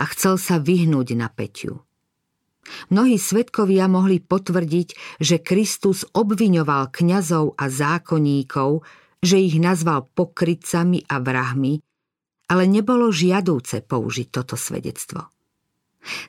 a 0.00 0.04
chcel 0.08 0.40
sa 0.40 0.56
vyhnúť 0.56 1.12
napätiu. 1.12 1.84
Mnohí 2.92 3.16
svetkovia 3.16 3.88
mohli 3.88 4.20
potvrdiť, 4.20 5.20
že 5.20 5.40
Kristus 5.40 6.04
obviňoval 6.12 6.92
kňazov 6.92 7.56
a 7.56 7.64
zákonníkov, 7.68 8.84
že 9.18 9.36
ich 9.42 9.58
nazval 9.58 10.06
pokrytcami 10.14 11.02
a 11.10 11.18
vrahmi, 11.18 11.82
ale 12.48 12.64
nebolo 12.70 13.10
žiadúce 13.10 13.82
použiť 13.82 14.28
toto 14.30 14.54
svedectvo. 14.54 15.28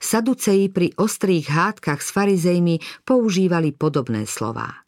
Saduceji 0.02 0.68
pri 0.74 0.92
ostrých 0.98 1.48
hádkach 1.48 2.02
s 2.02 2.10
farizejmi 2.12 3.06
používali 3.06 3.72
podobné 3.72 4.26
slová. 4.26 4.84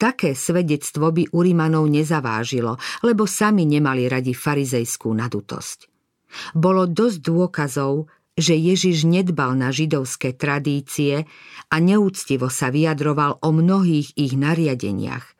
Také 0.00 0.32
svedectvo 0.32 1.12
by 1.12 1.36
Urimanov 1.36 1.84
nezavážilo, 1.84 2.80
lebo 3.04 3.28
sami 3.28 3.68
nemali 3.68 4.08
radi 4.08 4.32
farizejskú 4.32 5.12
nadutosť. 5.12 5.92
Bolo 6.56 6.88
dosť 6.88 7.18
dôkazov, 7.20 8.08
že 8.40 8.56
Ježiš 8.56 9.04
nedbal 9.04 9.52
na 9.52 9.68
židovské 9.68 10.32
tradície 10.32 11.28
a 11.68 11.76
neúctivo 11.76 12.48
sa 12.48 12.72
vyjadroval 12.72 13.38
o 13.44 13.52
mnohých 13.52 14.16
ich 14.16 14.32
nariadeniach. 14.32 15.36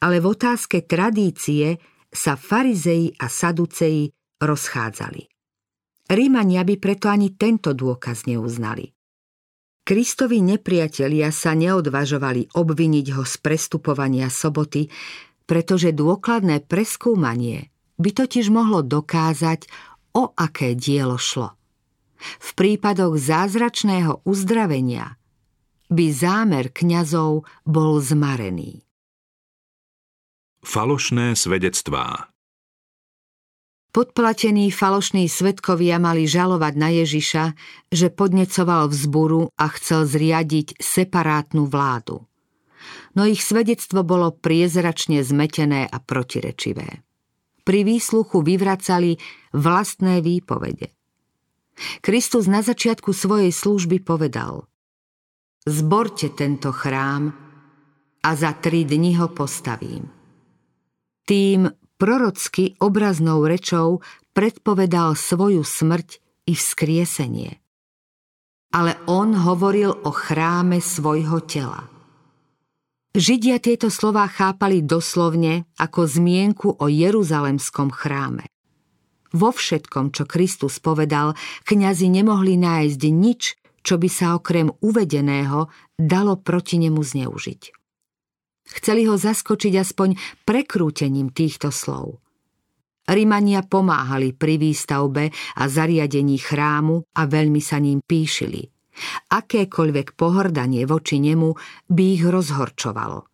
Ale 0.00 0.22
v 0.22 0.32
otázke 0.32 0.86
tradície 0.86 1.82
sa 2.08 2.38
farizei 2.38 3.12
a 3.18 3.26
saduceji 3.26 4.14
rozchádzali. 4.40 5.26
Rímania 6.06 6.62
by 6.62 6.74
preto 6.78 7.10
ani 7.10 7.34
tento 7.34 7.74
dôkaz 7.74 8.30
neuznali. 8.30 8.94
Kristovi 9.86 10.42
nepriatelia 10.42 11.34
sa 11.34 11.54
neodvažovali 11.54 12.54
obviniť 12.54 13.06
ho 13.18 13.22
z 13.26 13.34
prestupovania 13.42 14.30
soboty, 14.30 14.86
pretože 15.46 15.94
dôkladné 15.94 16.62
preskúmanie 16.66 17.70
by 17.98 18.10
totiž 18.14 18.50
mohlo 18.50 18.82
dokázať, 18.82 19.66
o 20.16 20.32
aké 20.32 20.72
dielo 20.72 21.20
šlo. 21.20 21.55
V 22.20 22.48
prípadoch 22.56 23.16
zázračného 23.16 24.24
uzdravenia 24.24 25.16
by 25.92 26.06
zámer 26.10 26.72
kňazov 26.74 27.46
bol 27.62 28.02
zmarený. 28.02 28.82
Falošné 30.66 31.38
svedectvá 31.38 32.34
Podplatení 33.96 34.68
falošní 34.68 35.24
svetkovia 35.24 35.96
mali 35.96 36.28
žalovať 36.28 36.74
na 36.76 36.92
Ježiša, 36.92 37.44
že 37.88 38.12
podnecoval 38.12 38.92
vzburu 38.92 39.48
a 39.56 39.66
chcel 39.72 40.04
zriadiť 40.04 40.76
separátnu 40.76 41.64
vládu. 41.64 42.28
No 43.16 43.24
ich 43.24 43.40
svedectvo 43.40 44.04
bolo 44.04 44.36
priezračne 44.36 45.24
zmetené 45.24 45.88
a 45.88 45.96
protirečivé. 45.96 47.00
Pri 47.64 47.80
výsluchu 47.88 48.44
vyvracali 48.44 49.16
vlastné 49.56 50.20
výpovede. 50.20 50.92
Kristus 52.00 52.48
na 52.48 52.64
začiatku 52.64 53.12
svojej 53.12 53.52
služby 53.52 54.00
povedal 54.00 54.64
Zborte 55.66 56.30
tento 56.32 56.70
chrám 56.70 57.34
a 58.22 58.30
za 58.34 58.54
tri 58.58 58.86
dni 58.86 59.18
ho 59.18 59.28
postavím. 59.34 60.08
Tým 61.26 61.66
prorocky 61.98 62.78
obraznou 62.78 63.42
rečou 63.44 64.00
predpovedal 64.30 65.18
svoju 65.18 65.66
smrť 65.66 66.08
i 66.46 66.54
vzkriesenie. 66.54 67.58
Ale 68.70 68.92
on 69.10 69.34
hovoril 69.34 69.90
o 69.90 70.10
chráme 70.14 70.78
svojho 70.78 71.42
tela. 71.48 71.90
Židia 73.16 73.56
tieto 73.58 73.88
slová 73.88 74.28
chápali 74.28 74.84
doslovne 74.84 75.64
ako 75.80 76.04
zmienku 76.04 76.68
o 76.76 76.86
Jeruzalemskom 76.86 77.88
chráme. 77.88 78.44
Vo 79.34 79.50
všetkom, 79.50 80.14
čo 80.14 80.28
Kristus 80.28 80.78
povedal, 80.78 81.34
kňazi 81.66 82.06
nemohli 82.12 82.54
nájsť 82.60 83.02
nič, 83.10 83.42
čo 83.82 83.98
by 83.98 84.08
sa 84.10 84.34
okrem 84.38 84.70
uvedeného 84.82 85.70
dalo 85.94 86.38
proti 86.38 86.82
nemu 86.82 87.00
zneužiť. 87.00 87.62
Chceli 88.66 89.06
ho 89.06 89.14
zaskočiť 89.14 89.74
aspoň 89.78 90.42
prekrútením 90.42 91.30
týchto 91.30 91.70
slov. 91.70 92.18
Rimania 93.06 93.62
pomáhali 93.62 94.34
pri 94.34 94.58
výstavbe 94.58 95.30
a 95.30 95.62
zariadení 95.70 96.42
chrámu 96.42 97.06
a 97.14 97.22
veľmi 97.30 97.62
sa 97.62 97.78
ním 97.78 98.02
píšili. 98.02 98.66
Akékoľvek 99.30 100.18
pohrdanie 100.18 100.82
voči 100.82 101.22
nemu 101.22 101.54
by 101.86 102.04
ich 102.18 102.24
rozhorčovalo. 102.26 103.30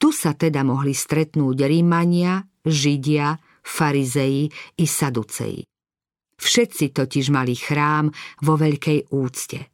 Tu 0.00 0.08
sa 0.08 0.32
teda 0.32 0.64
mohli 0.64 0.96
stretnúť 0.96 1.68
Rímania, 1.68 2.40
Židia, 2.64 3.36
farizeji 3.64 4.52
i 4.78 4.84
saduceji. 4.86 5.64
Všetci 6.36 6.92
totiž 6.92 7.32
mali 7.32 7.56
chrám 7.56 8.12
vo 8.44 8.54
veľkej 8.60 9.10
úcte. 9.16 9.72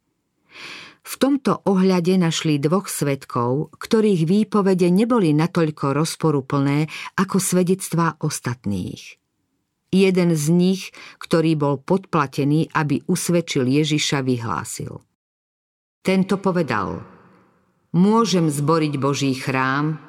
V 1.01 1.13
tomto 1.17 1.65
ohľade 1.65 2.13
našli 2.15 2.61
dvoch 2.61 2.85
svetkov, 2.85 3.73
ktorých 3.75 4.23
výpovede 4.29 4.87
neboli 4.93 5.33
natoľko 5.33 5.97
rozporuplné 5.97 6.87
ako 7.17 7.41
svedectvá 7.41 8.21
ostatných. 8.21 9.17
Jeden 9.91 10.31
z 10.37 10.45
nich, 10.53 10.81
ktorý 11.19 11.59
bol 11.59 11.75
podplatený, 11.81 12.71
aby 12.71 13.03
usvedčil 13.09 13.67
Ježiša, 13.67 14.23
vyhlásil. 14.23 15.03
Tento 15.99 16.39
povedal, 16.39 17.03
môžem 17.91 18.47
zboriť 18.47 18.93
Boží 18.95 19.35
chrám 19.35 19.99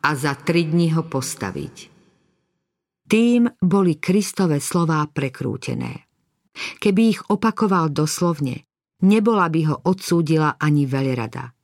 a 0.00 0.10
za 0.16 0.32
tri 0.38 0.64
dni 0.64 0.96
ho 0.96 1.04
postaviť. 1.04 1.95
Tým 3.06 3.46
boli 3.62 4.02
Kristové 4.02 4.58
slová 4.58 5.06
prekrútené. 5.06 6.10
Keby 6.82 7.02
ich 7.14 7.20
opakoval 7.30 7.94
doslovne, 7.94 8.66
nebola 9.06 9.46
by 9.46 9.60
ho 9.70 9.76
odsúdila 9.86 10.58
ani 10.58 10.90
veľrada. 10.90 11.54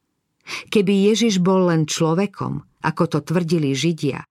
Keby 0.70 1.10
Ježiš 1.10 1.42
bol 1.42 1.70
len 1.70 1.86
človekom, 1.86 2.62
ako 2.82 3.04
to 3.10 3.18
tvrdili 3.26 3.74
Židia, 3.74 4.22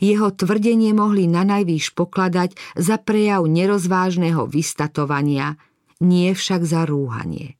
jeho 0.00 0.28
tvrdenie 0.28 0.92
mohli 0.92 1.24
na 1.24 1.44
najvýš 1.44 1.96
pokladať 1.96 2.52
za 2.76 3.00
prejav 3.00 3.48
nerozvážneho 3.48 4.44
vystatovania, 4.44 5.56
nie 6.04 6.32
však 6.36 6.60
za 6.64 6.84
rúhanie. 6.84 7.56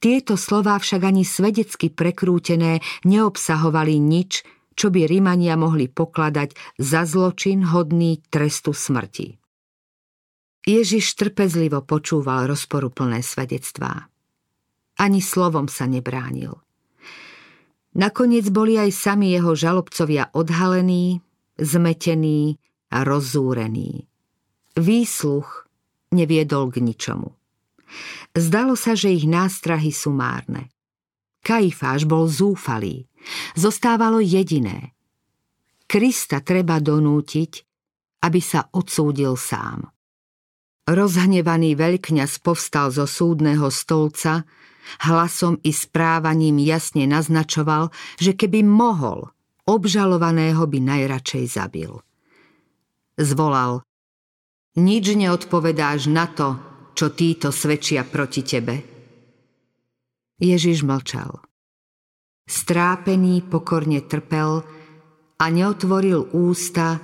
Tieto 0.00 0.40
slová 0.40 0.80
však 0.80 1.04
ani 1.04 1.24
svedecky 1.24 1.92
prekrútené 1.92 2.80
neobsahovali 3.04 4.00
nič, 4.00 4.44
čo 4.76 4.92
by 4.92 5.08
Rimania 5.08 5.56
mohli 5.56 5.88
pokladať 5.88 6.76
za 6.76 7.08
zločin 7.08 7.64
hodný 7.72 8.20
trestu 8.28 8.76
smrti. 8.76 9.40
Ježiš 10.66 11.16
trpezlivo 11.16 11.80
počúval 11.82 12.50
rozporuplné 12.50 13.24
svedectvá. 13.24 14.12
Ani 15.00 15.24
slovom 15.24 15.70
sa 15.70 15.88
nebránil. 15.88 16.58
Nakoniec 17.96 18.52
boli 18.52 18.76
aj 18.76 18.92
sami 18.92 19.32
jeho 19.32 19.56
žalobcovia 19.56 20.28
odhalení, 20.36 21.24
zmetení 21.56 22.60
a 22.92 23.08
rozúrení. 23.08 24.04
Výsluch 24.76 25.64
neviedol 26.12 26.68
k 26.68 26.84
ničomu. 26.84 27.32
Zdalo 28.36 28.76
sa, 28.76 28.92
že 28.92 29.16
ich 29.16 29.24
nástrahy 29.24 29.88
sú 29.94 30.12
márne. 30.12 30.68
Kajfáš 31.40 32.04
bol 32.04 32.28
zúfalý. 32.28 33.08
Zostávalo 33.54 34.22
jediné. 34.22 34.96
Krista 35.86 36.42
treba 36.42 36.82
donútiť, 36.82 37.52
aby 38.26 38.40
sa 38.42 38.66
odsúdil 38.74 39.38
sám. 39.38 39.86
Rozhnevaný 40.86 41.74
veľkňaz 41.74 42.42
povstal 42.42 42.94
zo 42.94 43.06
súdneho 43.10 43.70
stolca, 43.74 44.46
hlasom 45.02 45.58
i 45.66 45.74
správaním 45.74 46.62
jasne 46.62 47.10
naznačoval, 47.10 47.90
že 48.22 48.38
keby 48.38 48.62
mohol, 48.62 49.34
obžalovaného 49.66 50.62
by 50.62 50.78
najradšej 50.78 51.44
zabil. 51.50 52.02
Zvolal, 53.18 53.82
nič 54.78 55.04
neodpovedáš 55.16 56.06
na 56.06 56.30
to, 56.30 56.54
čo 56.94 57.10
títo 57.12 57.50
svedčia 57.50 58.06
proti 58.06 58.44
tebe. 58.46 58.74
Ježiš 60.36 60.84
mlčal. 60.84 61.45
Strápený 62.46 63.42
pokorne 63.42 64.06
trpel 64.06 64.62
a 65.36 65.44
neotvoril 65.50 66.30
ústa 66.30 66.94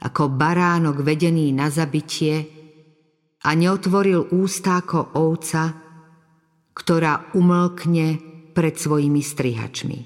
ako 0.00 0.32
baránok 0.32 1.04
vedený 1.04 1.52
na 1.52 1.68
zabitie 1.68 2.48
a 3.44 3.52
neotvoril 3.52 4.32
ústa 4.32 4.80
ako 4.80 5.20
ovca, 5.20 5.76
ktorá 6.72 7.36
umlkne 7.36 8.06
pred 8.56 8.74
svojimi 8.80 9.20
strihačmi. 9.20 9.98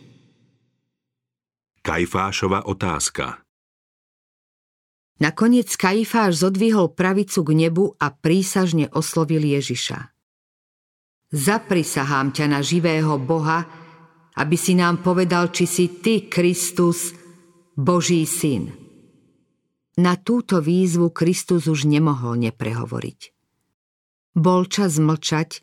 Kajfášova 1.85 2.67
otázka 2.67 3.47
Nakoniec 5.23 5.71
Kajfáš 5.79 6.43
zodvihol 6.43 6.91
pravicu 6.91 7.47
k 7.47 7.51
nebu 7.55 7.95
a 8.03 8.11
prísažne 8.11 8.91
oslovil 8.91 9.47
Ježiša. 9.47 10.11
Zaprisahám 11.31 12.35
ťa 12.35 12.47
na 12.51 12.59
živého 12.59 13.15
Boha, 13.23 13.84
aby 14.35 14.57
si 14.59 14.75
nám 14.75 15.03
povedal, 15.03 15.55
či 15.55 15.65
si 15.67 15.87
Ty, 16.03 16.27
Kristus, 16.27 17.15
Boží 17.79 18.27
syn. 18.27 18.75
Na 19.95 20.19
túto 20.19 20.59
výzvu 20.59 21.15
Kristus 21.15 21.71
už 21.71 21.87
nemohol 21.87 22.43
neprehovoriť. 22.43 23.21
Bol 24.35 24.67
čas 24.67 24.99
mlčať, 24.99 25.63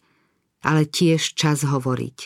ale 0.63 0.87
tiež 0.87 1.35
čas 1.35 1.67
hovoriť. 1.67 2.17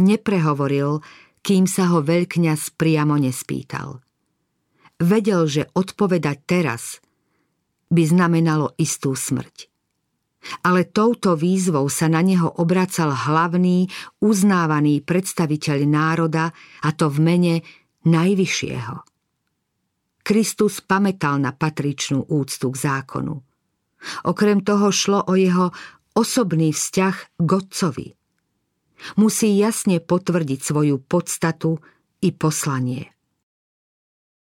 Neprehovoril, 0.00 1.04
kým 1.44 1.68
sa 1.68 1.92
ho 1.92 2.00
veľkňaz 2.00 2.80
priamo 2.80 3.20
nespýtal. 3.20 4.00
Vedel, 4.96 5.44
že 5.44 5.68
odpovedať 5.76 6.36
teraz 6.48 7.04
by 7.92 8.02
znamenalo 8.08 8.72
istú 8.80 9.12
smrť. 9.12 9.75
Ale 10.62 10.86
touto 10.86 11.34
výzvou 11.34 11.90
sa 11.90 12.06
na 12.06 12.22
neho 12.22 12.46
obracal 12.60 13.10
hlavný, 13.10 13.90
uznávaný 14.22 15.02
predstaviteľ 15.02 15.78
národa, 15.86 16.54
a 16.82 16.88
to 16.94 17.10
v 17.10 17.18
mene 17.22 17.54
Najvyššieho. 18.06 19.02
Kristus 20.26 20.82
pamätal 20.82 21.38
na 21.38 21.54
patričnú 21.54 22.26
úctu 22.26 22.70
k 22.70 22.76
zákonu. 22.78 23.42
Okrem 24.26 24.62
toho 24.62 24.90
šlo 24.90 25.22
o 25.26 25.34
jeho 25.38 25.70
osobný 26.14 26.70
vzťah 26.74 27.16
k 27.38 27.50
Otcovi. 27.50 28.08
Musí 29.20 29.54
jasne 29.54 30.02
potvrdiť 30.02 30.60
svoju 30.62 31.02
podstatu 31.04 31.78
i 32.24 32.32
poslanie. 32.32 33.12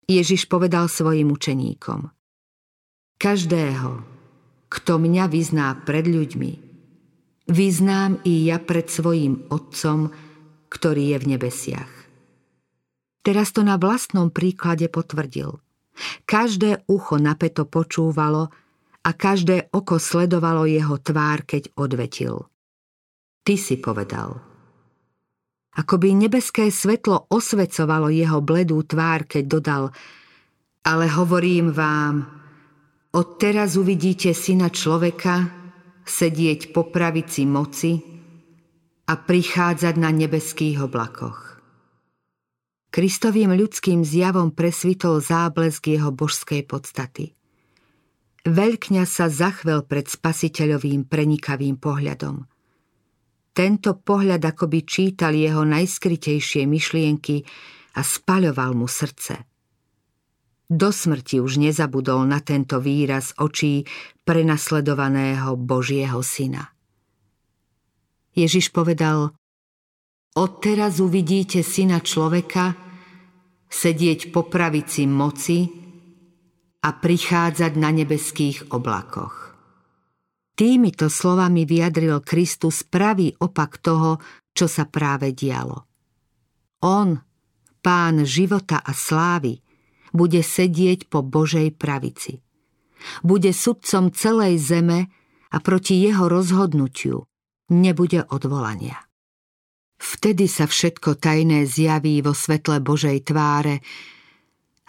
Ježiš 0.06 0.46
povedal 0.46 0.86
svojim 0.86 1.34
učeníkom 1.34 2.14
Každého, 3.18 4.15
kto 4.70 4.98
mňa 4.98 5.26
vyzná 5.30 5.68
pred 5.86 6.06
ľuďmi, 6.10 6.52
vyznám 7.50 8.22
i 8.26 8.50
ja 8.50 8.58
pred 8.58 8.90
svojim 8.90 9.48
Otcom, 9.50 10.10
ktorý 10.70 11.16
je 11.16 11.18
v 11.22 11.26
nebesiach. 11.38 11.94
Teraz 13.26 13.50
to 13.50 13.66
na 13.66 13.82
vlastnom 13.82 14.30
príklade 14.30 14.86
potvrdil. 14.86 15.58
Každé 16.30 16.86
ucho 16.86 17.18
napeto 17.18 17.66
počúvalo 17.66 18.54
a 19.06 19.10
každé 19.14 19.74
oko 19.74 19.98
sledovalo 19.98 20.70
jeho 20.70 21.02
tvár, 21.02 21.46
keď 21.46 21.74
odvetil. 21.78 22.46
Ty 23.46 23.56
si 23.58 23.78
povedal. 23.78 24.42
Akoby 25.76 26.16
nebeské 26.16 26.72
svetlo 26.72 27.30
osvecovalo 27.30 28.08
jeho 28.10 28.40
bledú 28.42 28.82
tvár, 28.86 29.28
keď 29.28 29.44
dodal 29.46 29.84
Ale 30.86 31.10
hovorím 31.10 31.74
vám, 31.74 32.45
Odteraz 33.16 33.80
uvidíte 33.80 34.36
syna 34.36 34.68
človeka 34.68 35.48
sedieť 36.04 36.76
po 36.76 36.92
pravici 36.92 37.48
moci 37.48 37.96
a 39.08 39.16
prichádzať 39.16 39.96
na 39.96 40.12
nebeských 40.12 40.84
oblakoch. 40.84 41.64
Kristovým 42.92 43.56
ľudským 43.56 44.04
zjavom 44.04 44.52
presvitol 44.52 45.24
záblesk 45.24 45.96
jeho 45.96 46.12
božskej 46.12 46.68
podstaty. 46.68 47.32
Veľkňa 48.44 49.08
sa 49.08 49.32
zachvel 49.32 49.88
pred 49.88 50.12
spasiteľovým 50.12 51.08
prenikavým 51.08 51.80
pohľadom. 51.80 52.44
Tento 53.56 53.96
pohľad 53.96 54.44
akoby 54.44 54.84
čítal 54.84 55.40
jeho 55.40 55.64
najskrytejšie 55.64 56.68
myšlienky 56.68 57.48
a 57.96 58.04
spaľoval 58.04 58.76
mu 58.76 58.92
srdce– 58.92 59.40
do 60.70 60.90
smrti 60.90 61.42
už 61.42 61.62
nezabudol 61.62 62.26
na 62.26 62.42
tento 62.42 62.82
výraz 62.82 63.38
očí 63.38 63.86
prenasledovaného 64.26 65.54
Božieho 65.58 66.20
syna. 66.26 66.74
Ježiš 68.36 68.74
povedal, 68.74 69.32
odteraz 70.36 71.00
uvidíte 71.00 71.64
syna 71.64 72.04
človeka 72.04 72.76
sedieť 73.72 74.34
po 74.34 74.46
pravici 74.50 75.08
moci 75.08 75.70
a 76.86 76.90
prichádzať 76.94 77.72
na 77.80 77.90
nebeských 77.90 78.76
oblakoch. 78.76 79.58
Týmito 80.56 81.12
slovami 81.12 81.68
vyjadril 81.68 82.24
Kristus 82.24 82.88
pravý 82.88 83.36
opak 83.36 83.84
toho, 83.84 84.24
čo 84.56 84.72
sa 84.72 84.88
práve 84.88 85.36
dialo. 85.36 85.84
On, 86.86 87.12
pán 87.84 88.24
života 88.24 88.80
a 88.80 88.96
slávy, 88.96 89.65
bude 90.16 90.42
sedieť 90.42 91.12
po 91.12 91.22
Božej 91.22 91.76
pravici. 91.76 92.42
Bude 93.22 93.52
sudcom 93.54 94.10
celej 94.10 94.58
zeme 94.64 95.12
a 95.52 95.58
proti 95.62 96.02
jeho 96.02 96.26
rozhodnutiu 96.32 97.28
nebude 97.70 98.26
odvolania. 98.32 98.98
Vtedy 99.96 100.50
sa 100.50 100.68
všetko 100.68 101.20
tajné 101.20 101.68
zjaví 101.68 102.20
vo 102.20 102.36
svetle 102.36 102.82
Božej 102.84 103.28
tváre 103.28 103.80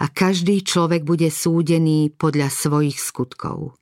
a 0.00 0.04
každý 0.10 0.64
človek 0.64 1.06
bude 1.06 1.30
súdený 1.30 2.14
podľa 2.14 2.48
svojich 2.50 2.98
skutkov. 2.98 3.78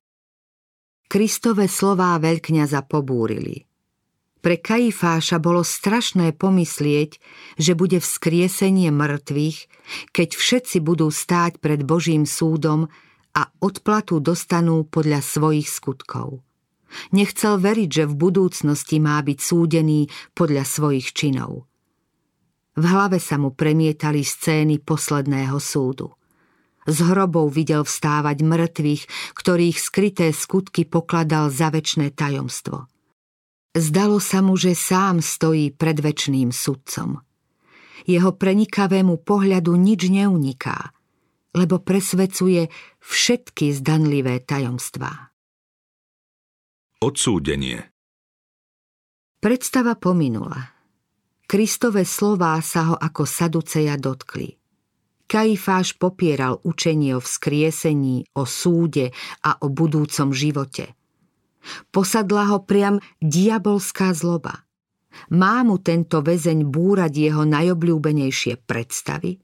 Kristové 1.07 1.69
slová 1.69 2.17
veľkňaza 2.19 2.89
pobúrili– 2.89 3.63
pre 4.45 4.61
Kaifáša 4.61 5.41
bolo 5.41 5.65
strašné 5.65 6.37
pomyslieť, 6.37 7.17
že 7.57 7.73
bude 7.73 7.97
vzkriesenie 7.97 8.93
mŕtvych, 8.93 9.59
keď 10.13 10.29
všetci 10.37 10.85
budú 10.85 11.09
stáť 11.09 11.65
pred 11.65 11.81
Božím 11.81 12.29
súdom 12.29 12.93
a 13.33 13.49
odplatu 13.65 14.21
dostanú 14.21 14.85
podľa 14.85 15.25
svojich 15.25 15.65
skutkov. 15.65 16.45
Nechcel 17.17 17.57
veriť, 17.57 17.89
že 17.89 18.05
v 18.05 18.15
budúcnosti 18.21 19.01
má 19.01 19.17
byť 19.25 19.39
súdený 19.41 20.13
podľa 20.37 20.69
svojich 20.69 21.17
činov. 21.17 21.65
V 22.77 22.85
hlave 22.85 23.19
sa 23.25 23.41
mu 23.41 23.57
premietali 23.57 24.21
scény 24.21 24.85
posledného 24.85 25.57
súdu. 25.57 26.13
Z 26.85 27.01
hrobov 27.01 27.49
videl 27.49 27.81
vstávať 27.81 28.45
mŕtvych, 28.45 29.03
ktorých 29.41 29.77
skryté 29.81 30.37
skutky 30.37 30.85
pokladal 30.85 31.49
za 31.49 31.73
väčšné 31.73 32.13
tajomstvo– 32.13 32.87
Zdalo 33.75 34.23
sa 34.23 34.39
mu, 34.39 34.55
že 34.55 34.79
sám 34.79 35.19
stojí 35.19 35.75
pred 35.75 35.99
väčšným 35.99 36.55
sudcom. 36.55 37.19
Jeho 38.07 38.31
prenikavému 38.31 39.27
pohľadu 39.27 39.75
nič 39.75 40.15
neuniká, 40.15 40.95
lebo 41.59 41.83
presvecuje 41.83 42.71
všetky 43.03 43.75
zdanlivé 43.75 44.47
tajomstvá. 44.47 45.35
Odsúdenie 47.03 47.91
Predstava 49.43 49.99
pominula. 49.99 50.71
Kristové 51.51 52.07
slová 52.07 52.63
sa 52.63 52.95
ho 52.95 52.97
ako 52.97 53.27
saduceja 53.27 53.99
dotkli. 53.99 54.55
Kaifáš 55.27 55.99
popieral 55.99 56.63
učenie 56.63 57.19
o 57.19 57.21
vzkriesení, 57.21 58.39
o 58.39 58.47
súde 58.47 59.11
a 59.43 59.59
o 59.59 59.67
budúcom 59.67 60.31
živote– 60.31 60.95
Posadla 61.91 62.53
ho 62.53 62.63
priam 62.63 63.01
diabolská 63.21 64.13
zloba. 64.13 64.65
Má 65.31 65.63
mu 65.63 65.79
tento 65.79 66.21
väzeň 66.21 66.67
búrať 66.67 67.13
jeho 67.31 67.47
najobľúbenejšie 67.47 68.67
predstavy? 68.67 69.39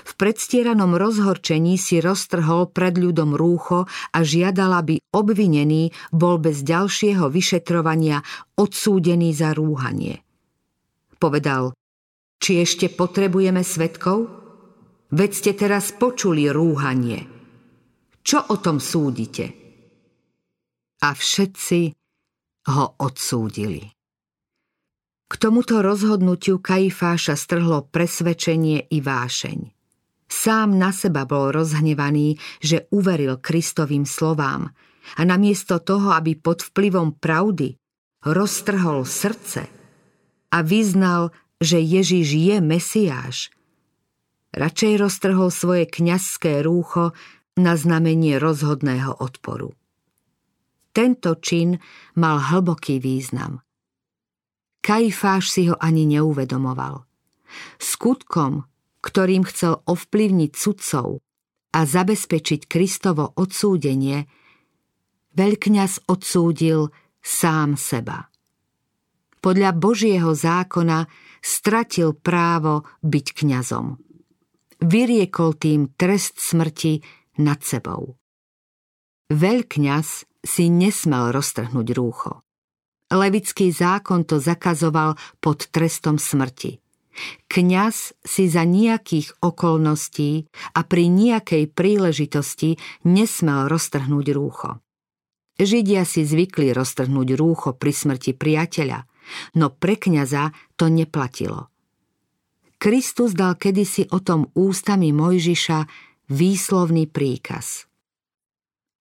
V 0.00 0.12
predstieranom 0.16 0.96
rozhorčení 0.96 1.76
si 1.76 2.00
roztrhol 2.00 2.72
pred 2.72 2.96
ľudom 2.96 3.36
rúcho 3.36 3.84
a 4.14 4.18
žiadal, 4.24 4.80
aby 4.80 4.94
obvinený 5.12 5.92
bol 6.14 6.40
bez 6.40 6.64
ďalšieho 6.64 7.28
vyšetrovania 7.28 8.24
odsúdený 8.56 9.34
za 9.36 9.52
rúhanie. 9.52 10.24
Povedal, 11.20 11.76
či 12.40 12.64
ešte 12.64 12.88
potrebujeme 12.88 13.60
svetkov? 13.60 14.40
Veď 15.12 15.30
ste 15.36 15.52
teraz 15.52 15.92
počuli 15.92 16.48
rúhanie. 16.48 17.28
Čo 18.24 18.46
o 18.48 18.56
tom 18.56 18.80
súdite? 18.80 19.69
A 21.00 21.08
všetci 21.16 21.80
ho 22.70 22.84
odsúdili. 23.00 23.88
K 25.30 25.34
tomuto 25.38 25.78
rozhodnutiu 25.80 26.58
Kaifáša 26.58 27.38
strhlo 27.38 27.86
presvedčenie 27.86 28.90
i 28.90 28.98
vášeň. 28.98 29.58
Sám 30.30 30.78
na 30.78 30.90
seba 30.94 31.26
bol 31.26 31.50
rozhnevaný, 31.50 32.38
že 32.62 32.86
uveril 32.94 33.38
Kristovým 33.38 34.06
slovám 34.06 34.70
a 35.18 35.20
namiesto 35.26 35.82
toho, 35.82 36.14
aby 36.14 36.38
pod 36.38 36.62
vplyvom 36.62 37.18
pravdy 37.18 37.74
roztrhol 38.26 39.06
srdce 39.06 39.66
a 40.50 40.58
vyznal, 40.62 41.34
že 41.58 41.78
Ježiš 41.82 42.26
je 42.30 42.56
Mesiáš, 42.62 43.50
radšej 44.54 44.92
roztrhol 44.98 45.50
svoje 45.50 45.86
kňazské 45.86 46.62
rúcho 46.62 47.14
na 47.54 47.74
znamenie 47.78 48.38
rozhodného 48.38 49.18
odporu. 49.18 49.74
Tento 50.90 51.38
čin 51.38 51.78
mal 52.18 52.42
hlboký 52.42 52.98
význam. 52.98 53.62
Kajfáš 54.80 55.44
si 55.52 55.62
ho 55.70 55.76
ani 55.78 56.08
neuvedomoval. 56.08 57.06
Skutkom, 57.78 58.64
ktorým 59.04 59.46
chcel 59.46 59.78
ovplyvniť 59.86 60.52
sudcov 60.56 61.20
a 61.70 61.80
zabezpečiť 61.86 62.66
Kristovo 62.66 63.30
odsúdenie, 63.38 64.26
veľkňaz 65.36 66.10
odsúdil 66.10 66.90
sám 67.20 67.78
seba. 67.78 68.26
Podľa 69.40 69.70
Božieho 69.72 70.32
zákona 70.36 71.06
stratil 71.40 72.12
právo 72.12 72.84
byť 73.00 73.26
kňazom. 73.32 73.96
Vyriekol 74.80 75.56
tým 75.56 75.92
trest 75.96 76.40
smrti 76.40 77.00
nad 77.40 77.60
sebou. 77.64 78.16
Veľkňaz 79.32 80.29
si 80.40 80.72
nesmel 80.72 81.32
roztrhnúť 81.32 81.88
rúcho. 81.96 82.40
Levický 83.10 83.74
zákon 83.74 84.22
to 84.22 84.38
zakazoval 84.38 85.18
pod 85.42 85.66
trestom 85.74 86.16
smrti. 86.16 86.78
Kňaz 87.50 88.14
si 88.22 88.46
za 88.46 88.62
nejakých 88.62 89.42
okolností 89.42 90.46
a 90.78 90.80
pri 90.86 91.10
nejakej 91.10 91.74
príležitosti 91.74 92.78
nesmel 93.02 93.66
roztrhnúť 93.66 94.26
rúcho. 94.30 94.78
Židia 95.60 96.08
si 96.08 96.24
zvykli 96.24 96.72
roztrhnúť 96.72 97.28
rúcho 97.36 97.76
pri 97.76 97.92
smrti 97.92 98.32
priateľa, 98.32 99.04
no 99.58 99.68
pre 99.68 100.00
kňaza 100.00 100.54
to 100.78 100.88
neplatilo. 100.88 101.68
Kristus 102.80 103.36
dal 103.36 103.60
kedysi 103.60 104.08
o 104.08 104.24
tom 104.24 104.48
ústami 104.56 105.12
Mojžiša 105.12 105.84
výslovný 106.32 107.12
príkaz. 107.12 107.89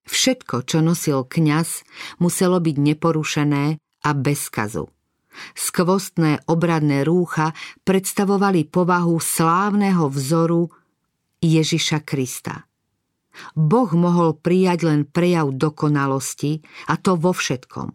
Všetko, 0.09 0.65
čo 0.65 0.81
nosil 0.81 1.21
kňaz, 1.21 1.85
muselo 2.17 2.57
byť 2.57 2.75
neporušené 2.81 3.65
a 3.77 4.09
bez 4.17 4.49
kazu. 4.49 4.89
Skvostné 5.53 6.41
obradné 6.49 7.05
rúcha 7.05 7.53
predstavovali 7.85 8.65
povahu 8.65 9.21
slávneho 9.21 10.09
vzoru 10.09 10.67
Ježiša 11.45 12.01
Krista. 12.01 12.65
Boh 13.53 13.87
mohol 13.93 14.35
prijať 14.35 14.89
len 14.89 15.01
prejav 15.05 15.53
dokonalosti, 15.53 16.59
a 16.89 16.97
to 16.97 17.15
vo 17.15 17.31
všetkom. 17.31 17.93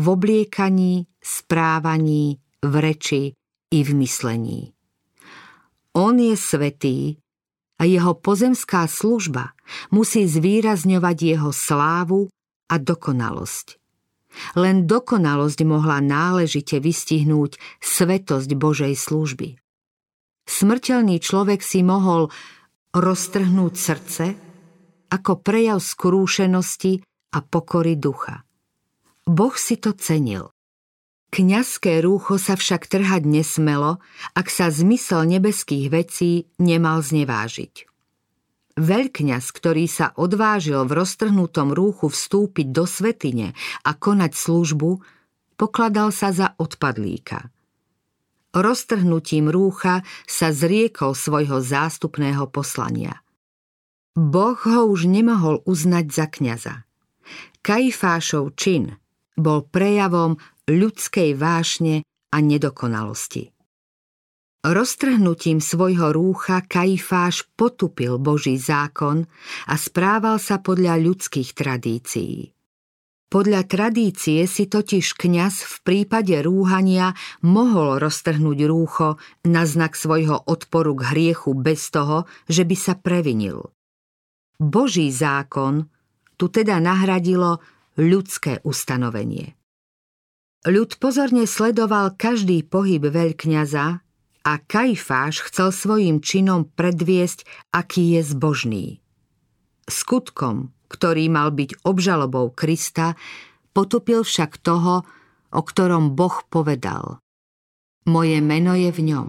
V 0.00 0.04
obliekaní, 0.08 1.04
správaní, 1.20 2.40
v 2.64 2.74
reči 2.80 3.22
i 3.70 3.78
v 3.84 3.90
myslení. 4.00 4.72
On 5.94 6.16
je 6.16 6.34
svetý 6.34 7.20
a 7.80 7.88
jeho 7.88 8.12
pozemská 8.12 8.84
služba 8.84 9.56
musí 9.88 10.28
zvýrazňovať 10.28 11.16
jeho 11.16 11.50
slávu 11.50 12.28
a 12.68 12.76
dokonalosť. 12.76 13.80
Len 14.54 14.86
dokonalosť 14.86 15.60
mohla 15.66 15.98
náležite 15.98 16.78
vystihnúť 16.78 17.58
svetosť 17.82 18.50
Božej 18.54 18.94
služby. 18.94 19.58
Smrteľný 20.44 21.18
človek 21.18 21.64
si 21.64 21.80
mohol 21.80 22.28
roztrhnúť 22.94 23.74
srdce 23.74 24.24
ako 25.10 25.32
prejav 25.42 25.82
skrúšenosti 25.82 27.02
a 27.34 27.38
pokory 27.42 27.98
ducha. 27.98 28.46
Boh 29.26 29.54
si 29.54 29.78
to 29.78 29.94
cenil. 29.94 30.54
Kňazské 31.30 32.02
rúcho 32.02 32.42
sa 32.42 32.58
však 32.58 32.90
trhať 32.90 33.22
nesmelo, 33.22 34.02
ak 34.34 34.50
sa 34.50 34.66
zmysel 34.66 35.30
nebeských 35.30 35.86
vecí 35.86 36.50
nemal 36.58 37.06
znevážiť. 37.06 37.86
Veľkňaz, 38.74 39.44
ktorý 39.54 39.86
sa 39.86 40.10
odvážil 40.18 40.82
v 40.90 40.92
roztrhnutom 40.98 41.70
rúchu 41.70 42.10
vstúpiť 42.10 42.74
do 42.74 42.82
svetine 42.82 43.54
a 43.86 43.94
konať 43.94 44.32
službu, 44.34 44.90
pokladal 45.54 46.10
sa 46.10 46.34
za 46.34 46.58
odpadlíka. 46.58 47.46
Roztrhnutím 48.50 49.46
rúcha 49.46 50.02
sa 50.26 50.50
zriekol 50.50 51.14
svojho 51.14 51.62
zástupného 51.62 52.50
poslania. 52.50 53.22
Boh 54.18 54.58
ho 54.58 54.90
už 54.90 55.06
nemohol 55.06 55.62
uznať 55.62 56.06
za 56.10 56.26
kňaza. 56.26 56.74
Kajfášov 57.62 58.58
čin 58.58 58.98
bol 59.38 59.62
prejavom 59.62 60.42
ľudskej 60.70 61.34
vášne 61.34 62.06
a 62.30 62.38
nedokonalosti. 62.38 63.50
Roztrhnutím 64.60 65.58
svojho 65.58 66.12
rúcha 66.12 66.60
Kajfáš 66.60 67.48
potupil 67.56 68.20
Boží 68.20 68.60
zákon 68.60 69.24
a 69.66 69.74
správal 69.74 70.36
sa 70.36 70.60
podľa 70.60 71.00
ľudských 71.00 71.56
tradícií. 71.56 72.52
Podľa 73.30 73.62
tradície 73.64 74.42
si 74.50 74.66
totiž 74.66 75.14
kňaz 75.14 75.54
v 75.62 75.76
prípade 75.86 76.34
rúhania 76.42 77.14
mohol 77.46 78.02
roztrhnúť 78.02 78.58
rúcho 78.66 79.22
na 79.46 79.62
znak 79.64 79.94
svojho 79.94 80.50
odporu 80.50 80.98
k 80.98 81.02
hriechu 81.14 81.54
bez 81.54 81.94
toho, 81.94 82.26
že 82.50 82.66
by 82.66 82.76
sa 82.76 82.98
previnil. 82.98 83.70
Boží 84.60 85.08
zákon 85.08 85.88
tu 86.36 86.50
teda 86.50 86.82
nahradilo 86.82 87.62
ľudské 87.96 88.60
ustanovenie. 88.66 89.59
Ľud 90.60 91.00
pozorne 91.00 91.48
sledoval 91.48 92.20
každý 92.20 92.60
pohyb 92.60 93.00
veľkňaza 93.00 93.86
a 94.44 94.52
Kajfáš 94.60 95.48
chcel 95.48 95.72
svojim 95.72 96.20
činom 96.20 96.68
predviesť, 96.68 97.48
aký 97.72 98.20
je 98.20 98.22
zbožný. 98.28 98.86
Skutkom, 99.88 100.68
ktorý 100.92 101.32
mal 101.32 101.56
byť 101.56 101.80
obžalobou 101.80 102.52
Krista, 102.52 103.16
potupil 103.72 104.20
však 104.20 104.60
toho, 104.60 105.08
o 105.48 105.60
ktorom 105.64 106.12
Boh 106.12 106.44
povedal. 106.52 107.24
Moje 108.04 108.44
meno 108.44 108.76
je 108.76 108.92
v 108.92 109.00
ňom. 109.16 109.28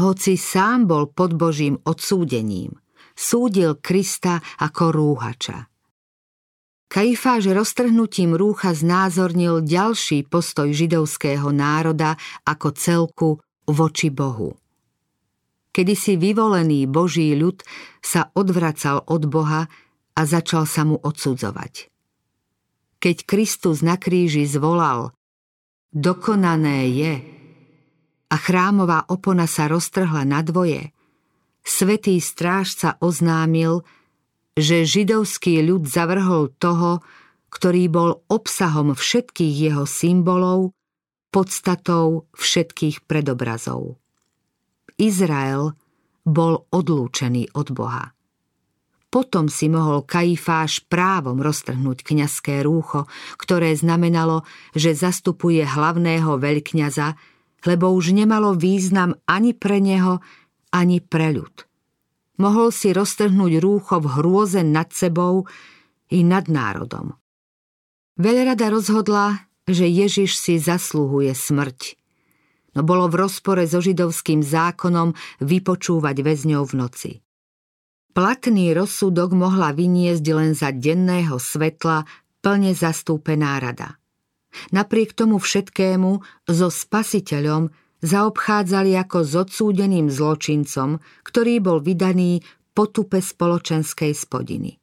Hoci 0.00 0.40
sám 0.40 0.88
bol 0.88 1.12
pod 1.12 1.36
Božím 1.36 1.84
odsúdením, 1.84 2.80
súdil 3.12 3.76
Krista 3.76 4.40
ako 4.56 4.88
rúhača. 4.88 5.68
Kajfáš 6.88 7.52
roztrhnutím 7.52 8.32
rúcha 8.32 8.72
znázornil 8.72 9.60
ďalší 9.60 10.24
postoj 10.24 10.72
židovského 10.72 11.52
národa 11.52 12.16
ako 12.48 12.68
celku 12.72 13.28
voči 13.68 14.08
Bohu. 14.08 14.56
Kedy 15.68 15.94
si 15.94 16.16
vyvolený 16.16 16.88
Boží 16.88 17.36
ľud 17.36 17.60
sa 18.00 18.32
odvracal 18.32 19.04
od 19.04 19.28
Boha 19.28 19.68
a 20.16 20.20
začal 20.24 20.64
sa 20.64 20.88
mu 20.88 20.96
odsudzovať. 20.96 21.92
Keď 22.98 23.16
Kristus 23.28 23.84
na 23.84 24.00
kríži 24.00 24.48
zvolal 24.48 25.12
Dokonané 25.92 26.88
je 26.88 27.14
a 28.32 28.36
chrámová 28.40 29.04
opona 29.12 29.44
sa 29.44 29.68
roztrhla 29.68 30.24
na 30.24 30.40
dvoje, 30.40 30.90
svetý 31.62 32.16
strážca 32.18 32.96
oznámil, 33.04 33.84
že 34.58 34.82
židovský 34.82 35.62
ľud 35.62 35.86
zavrhol 35.86 36.50
toho, 36.58 36.98
ktorý 37.48 37.86
bol 37.86 38.10
obsahom 38.26 38.92
všetkých 38.92 39.54
jeho 39.70 39.84
symbolov, 39.86 40.74
podstatou 41.30 42.26
všetkých 42.34 43.06
predobrazov. 43.06 44.02
Izrael 44.98 45.78
bol 46.26 46.66
odlúčený 46.74 47.54
od 47.54 47.68
Boha. 47.70 48.10
Potom 49.08 49.48
si 49.48 49.72
mohol 49.72 50.04
Kaifáš 50.04 50.84
právom 50.84 51.40
roztrhnúť 51.40 52.04
kňazské 52.04 52.60
rúcho, 52.60 53.08
ktoré 53.40 53.72
znamenalo, 53.72 54.44
že 54.76 54.92
zastupuje 54.92 55.64
hlavného 55.64 56.36
veľkňaza, 56.36 57.16
lebo 57.64 57.88
už 57.96 58.12
nemalo 58.12 58.52
význam 58.52 59.16
ani 59.24 59.56
pre 59.56 59.80
neho, 59.80 60.20
ani 60.68 61.00
pre 61.00 61.32
ľud 61.32 61.67
mohol 62.38 62.70
si 62.70 62.94
roztrhnúť 62.94 63.52
rúcho 63.58 63.98
v 64.00 64.06
hrôze 64.18 64.62
nad 64.62 64.88
sebou 64.94 65.44
i 66.08 66.24
nad 66.24 66.46
národom. 66.46 67.18
Veľrada 68.18 68.72
rozhodla, 68.72 69.46
že 69.68 69.84
Ježiš 69.86 70.40
si 70.40 70.54
zaslúhuje 70.56 71.36
smrť, 71.36 71.94
no 72.74 72.80
bolo 72.82 73.06
v 73.12 73.28
rozpore 73.28 73.62
so 73.68 73.78
židovským 73.78 74.40
zákonom 74.40 75.12
vypočúvať 75.44 76.16
väzňov 76.24 76.62
v 76.66 76.74
noci. 76.74 77.12
Platný 78.16 78.74
rozsudok 78.74 79.36
mohla 79.36 79.70
vyniesť 79.70 80.26
len 80.34 80.50
za 80.56 80.74
denného 80.74 81.38
svetla 81.38 82.02
plne 82.42 82.74
zastúpená 82.74 83.62
rada. 83.62 84.00
Napriek 84.74 85.14
tomu 85.14 85.38
všetkému 85.38 86.10
so 86.48 86.68
spasiteľom 86.72 87.70
zaobchádzali 88.02 88.94
ako 88.98 89.18
s 89.24 89.32
odsúdeným 89.34 90.10
zločincom, 90.12 91.02
ktorý 91.26 91.58
bol 91.58 91.78
vydaný 91.82 92.42
po 92.74 92.86
tupe 92.86 93.18
spoločenskej 93.18 94.14
spodiny. 94.14 94.78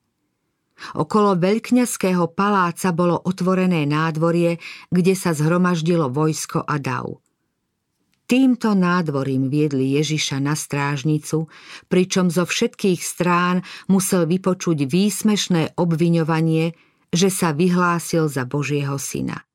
Okolo 1.00 1.40
veľkňazského 1.40 2.36
paláca 2.36 2.92
bolo 2.92 3.16
otvorené 3.16 3.88
nádvorie, 3.88 4.60
kde 4.92 5.14
sa 5.16 5.32
zhromaždilo 5.32 6.12
vojsko 6.12 6.68
a 6.68 6.76
dav. 6.76 7.24
Týmto 8.26 8.74
nádvorím 8.74 9.54
viedli 9.54 9.96
Ježiša 10.02 10.42
na 10.42 10.58
strážnicu, 10.58 11.46
pričom 11.88 12.34
zo 12.34 12.44
všetkých 12.44 13.00
strán 13.00 13.62
musel 13.86 14.26
vypočuť 14.26 14.90
výsmešné 14.90 15.78
obviňovanie, 15.78 16.74
že 17.14 17.30
sa 17.30 17.54
vyhlásil 17.54 18.26
za 18.28 18.44
Božieho 18.44 18.98
syna. 18.98 19.46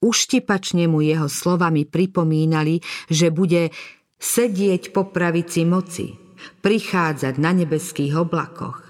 Uštipačne 0.00 0.88
mu 0.88 1.04
jeho 1.04 1.28
slovami 1.28 1.84
pripomínali, 1.84 2.80
že 3.12 3.28
bude 3.28 3.68
sedieť 4.16 4.96
po 4.96 5.08
pravici 5.12 5.68
moci, 5.68 6.16
prichádzať 6.64 7.34
na 7.36 7.52
nebeských 7.52 8.16
oblakoch. 8.16 8.80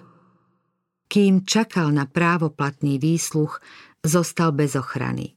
Kým 1.10 1.42
čakal 1.42 1.90
na 1.90 2.06
právoplatný 2.06 3.02
výsluch, 3.02 3.58
zostal 4.06 4.54
bez 4.54 4.78
ochrany. 4.78 5.34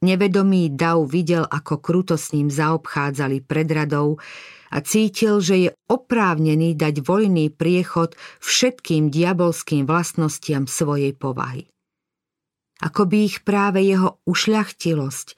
Nevedomý 0.00 0.72
Dav 0.72 1.04
videl, 1.04 1.44
ako 1.44 1.76
kruto 1.80 2.16
s 2.16 2.32
ním 2.32 2.48
zaobchádzali 2.48 3.44
pred 3.44 3.68
radou 3.68 4.16
a 4.72 4.80
cítil, 4.80 5.44
že 5.44 5.56
je 5.56 5.70
oprávnený 5.92 6.72
dať 6.72 7.04
voľný 7.04 7.52
priechod 7.52 8.16
všetkým 8.40 9.12
diabolským 9.12 9.84
vlastnostiam 9.84 10.64
svojej 10.64 11.12
povahy. 11.12 11.68
Ako 12.80 13.04
by 13.04 13.16
ich 13.28 13.44
práve 13.44 13.84
jeho 13.84 14.20
ušľachtilosť 14.24 15.28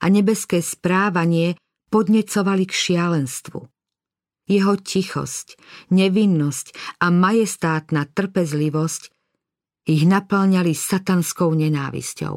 a 0.00 0.06
nebeské 0.08 0.60
správanie 0.60 1.56
podnecovali 1.88 2.64
k 2.68 2.72
šialenstvu. 2.72 3.60
Jeho 4.50 4.74
tichosť, 4.76 5.56
nevinnosť 5.94 6.66
a 7.00 7.06
majestátna 7.08 8.04
trpezlivosť 8.10 9.02
ich 9.86 10.02
naplňali 10.04 10.72
satanskou 10.76 11.54
nenávisťou. 11.54 12.36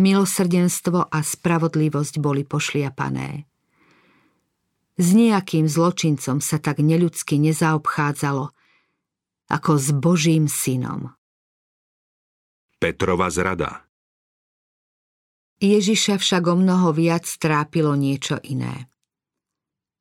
Milosrdenstvo 0.00 1.10
a 1.10 1.18
spravodlivosť 1.20 2.14
boli 2.22 2.46
pošliapané. 2.46 3.50
S 5.00 5.16
nejakým 5.16 5.64
zločincom 5.64 6.44
sa 6.44 6.60
tak 6.60 6.84
neľudsky 6.84 7.40
nezaobchádzalo, 7.40 8.52
ako 9.48 9.72
s 9.80 9.88
Božím 9.96 10.46
synom. 10.46 11.16
Petrova 12.80 13.28
zrada 13.28 13.84
Ježiša 15.60 16.16
však 16.16 16.42
o 16.48 16.56
mnoho 16.56 16.96
viac 16.96 17.28
trápilo 17.28 17.92
niečo 17.92 18.40
iné. 18.40 18.88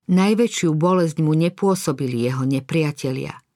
Najväčšiu 0.08 0.72
bolesť 0.74 1.20
mu 1.20 1.36
nepôsobili 1.36 2.24
jeho 2.24 2.48
nepriatelia– 2.48 3.36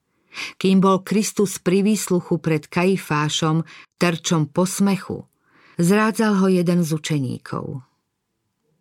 kým 0.58 0.82
bol 0.82 1.06
Kristus 1.06 1.62
pri 1.62 1.86
výsluchu 1.86 2.42
pred 2.42 2.66
Kaifášom 2.66 3.64
terčom 4.02 4.50
posmechu, 4.50 5.30
zrádzal 5.78 6.42
ho 6.42 6.48
jeden 6.50 6.82
z 6.82 6.90
učeníkov. 6.94 7.86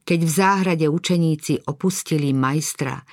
Keď 0.03 0.21
v 0.27 0.33
záhrade 0.33 0.87
učeníci 0.91 1.63
opustili 1.71 2.35
majstra, 2.35 3.07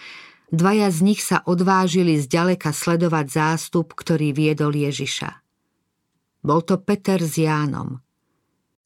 dvaja 0.49 0.89
z 0.89 0.99
nich 1.05 1.21
sa 1.21 1.45
odvážili 1.45 2.17
zďaleka 2.17 2.73
sledovať 2.73 3.25
zástup, 3.29 3.93
ktorý 3.93 4.33
viedol 4.33 4.73
Ježiša. 4.73 5.38
Bol 6.39 6.63
to 6.63 6.79
Peter 6.79 7.19
s 7.19 7.35
Jánom. 7.35 7.99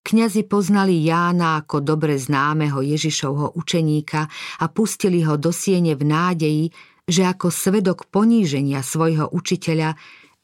Kňazi 0.04 0.44
poznali 0.44 1.00
Jána 1.00 1.64
ako 1.64 1.80
dobre 1.80 2.20
známeho 2.20 2.84
Ježišovho 2.84 3.56
učeníka 3.56 4.28
a 4.60 4.66
pustili 4.68 5.24
ho 5.24 5.40
do 5.40 5.56
siene 5.56 5.96
v 5.96 6.04
nádeji, 6.04 6.66
že 7.08 7.24
ako 7.24 7.48
svedok 7.48 8.12
poníženia 8.12 8.84
svojho 8.84 9.32
učiteľa 9.32 9.96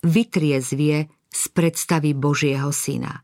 vytriezvie 0.04 1.12
z 1.28 1.42
predstavy 1.52 2.16
Božieho 2.16 2.72
syna. 2.72 3.24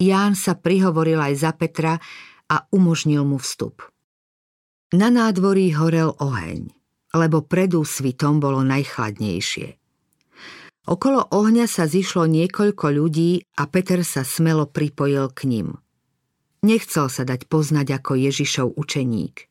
Ján 0.00 0.32
sa 0.32 0.56
prihovoril 0.56 1.20
aj 1.20 1.34
za 1.36 1.52
Petra 1.52 2.00
a 2.48 2.56
umožnil 2.72 3.20
mu 3.28 3.36
vstup. 3.36 3.84
Na 4.96 5.12
nádvorí 5.12 5.70
horel 5.76 6.16
oheň, 6.16 6.72
lebo 7.12 7.44
pred 7.44 7.76
úsvitom 7.76 8.40
bolo 8.40 8.64
najchladnejšie. 8.64 9.79
Okolo 10.88 11.28
ohňa 11.28 11.68
sa 11.68 11.84
zišlo 11.84 12.24
niekoľko 12.28 12.86
ľudí 12.92 13.44
a 13.60 13.68
Peter 13.68 14.00
sa 14.04 14.24
smelo 14.24 14.64
pripojil 14.64 15.28
k 15.32 15.50
ním. 15.50 15.68
Nechcel 16.64 17.08
sa 17.08 17.24
dať 17.24 17.48
poznať 17.48 18.00
ako 18.00 18.12
Ježišov 18.16 18.76
učeník– 18.76 19.44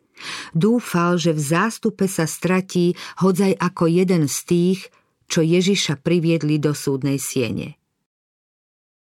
Dúfal, 0.52 1.16
že 1.16 1.32
v 1.32 1.42
zástupe 1.42 2.06
sa 2.08 2.28
stratí 2.28 2.96
hodzaj 3.24 3.56
ako 3.56 3.84
jeden 3.88 4.28
z 4.28 4.38
tých, 4.46 4.80
čo 5.30 5.46
Ježiša 5.46 6.02
priviedli 6.02 6.58
do 6.58 6.74
súdnej 6.74 7.22
siene. 7.22 7.78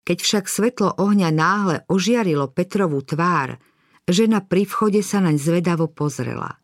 Keď 0.04 0.18
však 0.18 0.44
svetlo 0.50 0.98
ohňa 0.98 1.30
náhle 1.30 1.76
ožiarilo 1.86 2.50
Petrovú 2.50 2.98
tvár, 3.04 3.62
žena 4.10 4.42
pri 4.42 4.66
vchode 4.66 5.00
sa 5.06 5.22
naň 5.22 5.38
zvedavo 5.38 5.86
pozrela. 5.86 6.58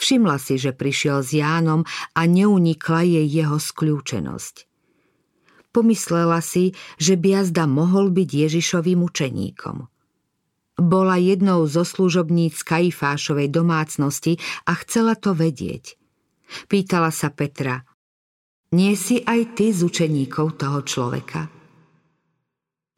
Všimla 0.00 0.40
si, 0.40 0.56
že 0.56 0.72
prišiel 0.72 1.20
s 1.20 1.36
Jánom 1.36 1.84
a 2.16 2.20
neunikla 2.24 3.04
jej 3.04 3.26
jeho 3.28 3.60
skľúčenosť. 3.60 4.69
Pomyslela 5.70 6.42
si, 6.42 6.74
že 6.98 7.14
Biazda 7.14 7.70
mohol 7.70 8.10
byť 8.10 8.28
Ježišovým 8.46 9.00
učeníkom– 9.06 9.86
bola 10.80 11.20
jednou 11.20 11.68
zo 11.68 11.84
služobníc 11.84 12.64
Kajfášovej 12.64 13.52
domácnosti 13.52 14.40
a 14.64 14.72
chcela 14.80 15.12
to 15.12 15.36
vedieť. 15.36 16.00
Pýtala 16.72 17.12
sa 17.12 17.28
Petra, 17.28 17.84
nie 18.70 18.94
si 18.94 19.20
aj 19.20 19.58
ty 19.58 19.74
z 19.74 19.82
učeníkov 19.82 20.56
toho 20.56 20.80
človeka? 20.86 21.50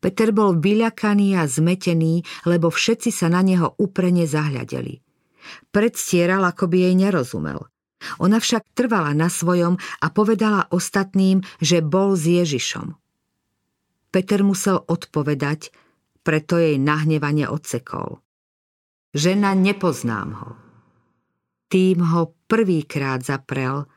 Peter 0.02 0.30
bol 0.34 0.58
vyľakaný 0.60 1.40
a 1.40 1.48
zmetený, 1.48 2.22
lebo 2.44 2.68
všetci 2.68 3.08
sa 3.08 3.32
na 3.32 3.40
neho 3.40 3.72
úprene 3.80 4.28
zahľadeli. 4.28 5.00
Predstieral, 5.72 6.44
ako 6.44 6.68
by 6.68 6.76
jej 6.76 6.94
nerozumel. 6.94 7.71
Ona 8.18 8.38
však 8.42 8.74
trvala 8.74 9.12
na 9.14 9.32
svojom 9.32 9.78
a 9.78 10.06
povedala 10.10 10.66
ostatným, 10.70 11.42
že 11.62 11.84
bol 11.84 12.18
s 12.18 12.26
Ježišom. 12.26 12.94
Peter 14.12 14.40
musel 14.44 14.76
odpovedať, 14.76 15.72
preto 16.22 16.60
jej 16.60 16.76
nahnevane 16.76 17.48
odsekol. 17.48 18.20
Žena, 19.12 19.52
nepoznám 19.56 20.30
ho. 20.36 20.50
Tým 21.72 22.04
ho 22.04 22.36
prvýkrát 22.48 23.24
zaprel 23.24 23.88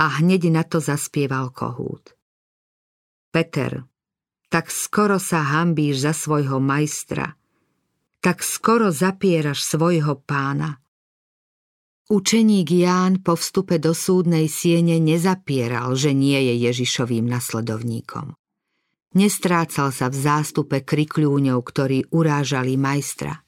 a 0.00 0.04
hneď 0.20 0.52
na 0.52 0.64
to 0.64 0.80
zaspieval 0.80 1.52
kohút. 1.52 2.16
Peter, 3.32 3.84
tak 4.50 4.68
skoro 4.68 5.22
sa 5.22 5.44
hambíš 5.44 6.02
za 6.02 6.12
svojho 6.12 6.58
majstra, 6.58 7.36
tak 8.20 8.44
skoro 8.44 8.92
zapieraš 8.92 9.64
svojho 9.64 10.18
pána. 10.24 10.82
Učeník 12.10 12.74
Ján 12.74 13.22
po 13.22 13.38
vstupe 13.38 13.78
do 13.78 13.94
súdnej 13.94 14.50
siene 14.50 14.98
nezapieral, 14.98 15.94
že 15.94 16.10
nie 16.10 16.42
je 16.42 16.66
Ježišovým 16.66 17.22
nasledovníkom. 17.22 18.34
Nestrácal 19.14 19.94
sa 19.94 20.10
v 20.10 20.18
zástupe 20.18 20.82
krikľúňov, 20.82 21.62
ktorí 21.62 22.10
urážali 22.10 22.74
majstra. 22.74 23.46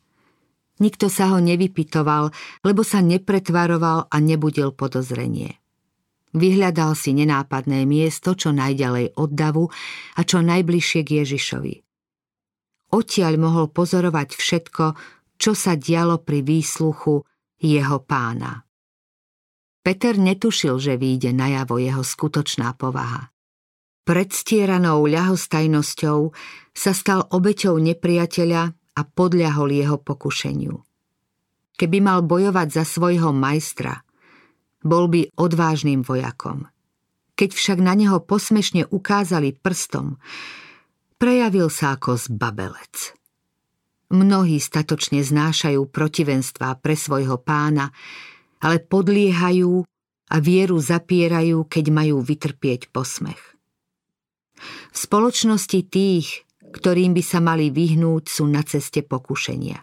Nikto 0.79 1.11
sa 1.11 1.35
ho 1.35 1.43
nevypitoval, 1.43 2.31
lebo 2.63 2.87
sa 2.87 3.03
nepretvaroval 3.03 4.07
a 4.07 4.17
nebudil 4.23 4.71
podozrenie. 4.71 5.59
Vyhľadal 6.31 6.95
si 6.95 7.19
nenápadné 7.19 7.83
miesto, 7.83 8.39
čo 8.39 8.55
najďalej 8.55 9.19
od 9.19 9.31
davu 9.35 9.75
a 10.15 10.21
čo 10.23 10.39
najbližšie 10.39 11.01
k 11.03 11.27
Ježišovi. 11.27 11.75
Odtiaľ 12.95 13.43
mohol 13.43 13.75
pozorovať 13.75 14.39
všetko, 14.39 14.85
čo 15.35 15.51
sa 15.59 15.75
dialo 15.75 16.23
pri 16.23 16.47
výsluchu 16.47 17.27
jeho 17.63 18.03
pána. 18.03 18.67
Peter 19.83 20.19
netušil, 20.19 20.79
že 20.79 20.99
výjde 20.99 21.31
najavo 21.31 21.79
jeho 21.79 22.03
skutočná 22.03 22.75
povaha. 22.75 23.31
Predstieranou 24.03 25.07
ľahostajnosťou 25.07 26.19
sa 26.75 26.91
stal 26.91 27.23
obeťou 27.31 27.79
nepriateľa 27.79 28.63
a 28.99 29.01
podľahol 29.07 29.71
jeho 29.71 29.97
pokušeniu. 30.03 30.75
Keby 31.79 31.99
mal 32.03 32.27
bojovať 32.27 32.69
za 32.83 32.85
svojho 32.87 33.31
majstra, 33.31 34.03
bol 34.83 35.07
by 35.07 35.31
odvážnym 35.39 36.03
vojakom. 36.03 36.67
Keď 37.39 37.51
však 37.55 37.79
na 37.79 37.95
neho 37.95 38.19
posmešne 38.23 38.91
ukázali 38.91 39.55
prstom, 39.55 40.19
prejavil 41.17 41.71
sa 41.71 41.95
ako 41.95 42.19
zbabelec. 42.19 43.22
Mnohí 44.13 44.61
statočne 44.61 45.25
znášajú 45.25 45.89
protivenstvá 45.89 46.77
pre 46.85 46.93
svojho 46.93 47.41
pána, 47.41 47.97
ale 48.61 48.77
podliehajú 48.85 49.89
a 50.29 50.37
vieru 50.37 50.77
zapierajú, 50.77 51.65
keď 51.65 51.85
majú 51.89 52.21
vytrpieť 52.21 52.93
posmech. 52.93 53.41
V 54.93 54.97
spoločnosti 54.97 55.81
tých, 55.89 56.45
ktorým 56.77 57.17
by 57.17 57.23
sa 57.25 57.41
mali 57.41 57.73
vyhnúť, 57.73 58.29
sú 58.29 58.45
na 58.53 58.61
ceste 58.61 59.01
pokušenia. 59.01 59.81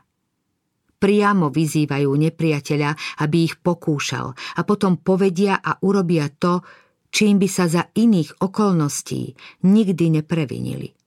Priamo 1.00 1.50
vyzývajú 1.50 2.12
nepriateľa, 2.13 3.24
aby 3.26 3.38
ich 3.50 3.58
pokúšal 3.58 4.36
a 4.36 4.62
potom 4.62 5.02
povedia 5.02 5.58
a 5.58 5.82
urobia 5.82 6.30
to, 6.30 6.62
čím 7.10 7.42
by 7.42 7.50
sa 7.50 7.65
za 7.65 7.89
iných 7.98 8.46
okolností 8.46 9.34
nikdy 9.65 10.22
neprevinili. 10.22 10.98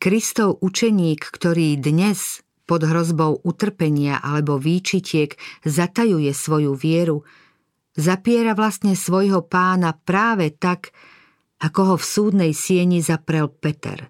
Kristov 0.00 0.64
učeník, 0.64 1.28
ktorý 1.28 1.76
dnes 1.76 2.40
pod 2.64 2.88
hrozbou 2.88 3.44
utrpenia 3.44 4.16
alebo 4.16 4.56
výčitiek 4.56 5.36
zatajuje 5.60 6.32
svoju 6.32 6.72
vieru, 6.72 7.28
zapiera 8.00 8.56
vlastne 8.56 8.96
svojho 8.96 9.44
pána 9.44 9.92
práve 9.92 10.56
tak, 10.56 10.96
ako 11.60 11.80
ho 11.84 11.94
v 12.00 12.04
súdnej 12.16 12.52
sieni 12.56 13.04
zaprel 13.04 13.52
Peter. 13.52 14.08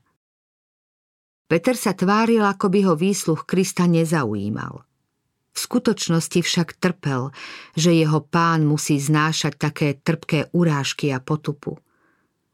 Peter 1.51 1.75
sa 1.75 1.91
tváril, 1.91 2.47
ako 2.47 2.71
by 2.71 2.81
ho 2.87 2.95
výsluch 2.95 3.43
Krista 3.43 3.91
nezaujímal. 3.91 4.87
V 5.51 5.59
skutočnosti 5.59 6.39
však 6.39 6.79
trpel, 6.79 7.35
že 7.75 7.91
jeho 7.91 8.23
pán 8.23 8.63
musí 8.63 8.95
znášať 8.95 9.59
také 9.59 9.99
trpké 9.99 10.55
urážky 10.55 11.11
a 11.11 11.19
potupu. 11.19 11.83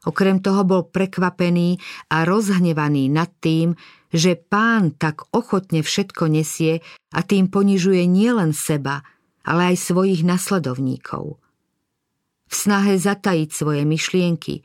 Okrem 0.06 0.38
toho 0.38 0.62
bol 0.62 0.86
prekvapený 0.86 1.82
a 2.14 2.22
rozhnevaný 2.22 3.10
nad 3.10 3.26
tým, 3.42 3.74
že 4.14 4.38
pán 4.38 4.94
tak 4.94 5.26
ochotne 5.34 5.82
všetko 5.82 6.30
nesie 6.30 6.80
a 7.10 7.26
tým 7.26 7.50
ponižuje 7.50 8.06
nielen 8.06 8.54
seba, 8.54 9.02
ale 9.42 9.74
aj 9.74 9.90
svojich 9.90 10.22
nasledovníkov. 10.22 11.42
V 12.46 12.54
snahe 12.54 12.94
zatajiť 12.94 13.50
svoje 13.50 13.82
myšlienky 13.82 14.62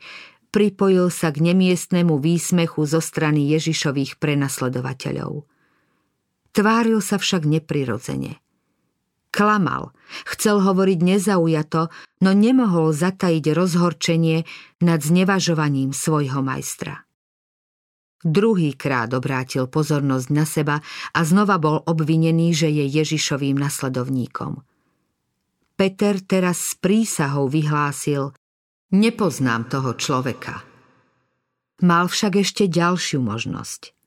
pripojil 0.53 1.09
sa 1.09 1.33
k 1.33 1.41
nemiestnemu 1.41 2.21
výsmechu 2.21 2.85
zo 2.85 3.01
strany 3.01 3.49
Ježišových 3.57 4.21
prenasledovateľov. 4.21 5.49
Tváril 6.51 6.99
sa 7.01 7.17
však 7.17 7.47
neprirodzene. 7.47 8.37
Klamal, 9.32 9.95
chcel 10.27 10.59
hovoriť 10.59 10.99
nezaujato, 10.99 11.88
no 12.19 12.29
nemohol 12.36 12.91
zatajiť 12.91 13.55
rozhorčenie 13.55 14.43
nad 14.84 14.99
znevažovaním 14.99 15.95
svojho 15.95 16.43
majstra. 16.43 17.07
Druhý 18.21 18.77
krát 18.77 19.09
obrátil 19.17 19.65
pozornosť 19.65 20.27
na 20.29 20.45
seba 20.45 20.77
a 21.15 21.19
znova 21.25 21.57
bol 21.57 21.82
obvinený, 21.82 22.53
že 22.53 22.69
je 22.69 22.86
Ježišovým 22.86 23.57
nasledovníkom. 23.57 24.61
Peter 25.73 26.21
teraz 26.21 26.61
s 26.61 26.71
prísahou 26.77 27.49
vyhlásil 27.49 28.38
Nepoznám 28.93 29.71
toho 29.71 29.97
človeka. 29.97 30.61
Mal 31.82 32.05
však 32.05 32.45
ešte 32.45 32.69
ďalšiu 32.69 33.23
možnosť. 33.25 33.97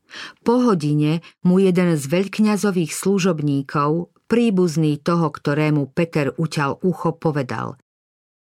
Po 0.47 0.63
hodine 0.63 1.27
mu 1.43 1.59
jeden 1.59 1.99
z 1.99 2.05
veľkňazových 2.07 2.95
služobníkov, 2.95 4.14
príbuzný 4.35 4.99
toho, 4.99 5.31
ktorému 5.31 5.95
Peter 5.95 6.35
uťal 6.35 6.83
ucho, 6.83 7.15
povedal 7.15 7.79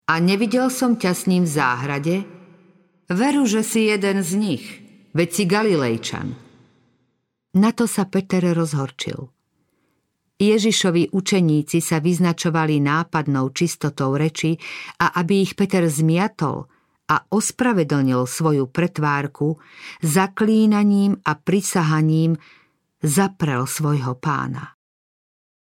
A 0.08 0.24
nevidel 0.24 0.72
som 0.72 0.96
ťa 0.96 1.12
s 1.12 1.28
ním 1.28 1.44
v 1.44 1.52
záhrade? 1.52 2.16
Veru, 3.12 3.44
že 3.44 3.60
si 3.60 3.92
jeden 3.92 4.24
z 4.24 4.32
nich– 4.40 4.66
veď 5.16 5.30
si 5.32 5.44
Galilejčan. 5.44 6.28
Na 7.56 7.72
to 7.72 7.88
sa 7.88 8.08
Peter 8.08 8.44
rozhorčil. 8.56 9.32
Ježišovi 10.36 11.16
učeníci 11.16 11.80
sa 11.80 12.04
vyznačovali 12.04 12.84
nápadnou 12.84 13.56
čistotou 13.56 14.20
reči 14.20 14.60
a 15.00 15.16
aby 15.16 15.48
ich 15.48 15.56
Peter 15.56 15.88
zmiatol 15.88 16.68
a 17.08 17.16
ospravedlnil 17.32 18.28
svoju 18.28 18.68
pretvárku, 18.68 19.56
zaklínaním 20.04 21.16
a 21.24 21.40
prisahaním 21.40 22.36
zaprel 23.00 23.64
svojho 23.64 24.20
pána. 24.20 24.75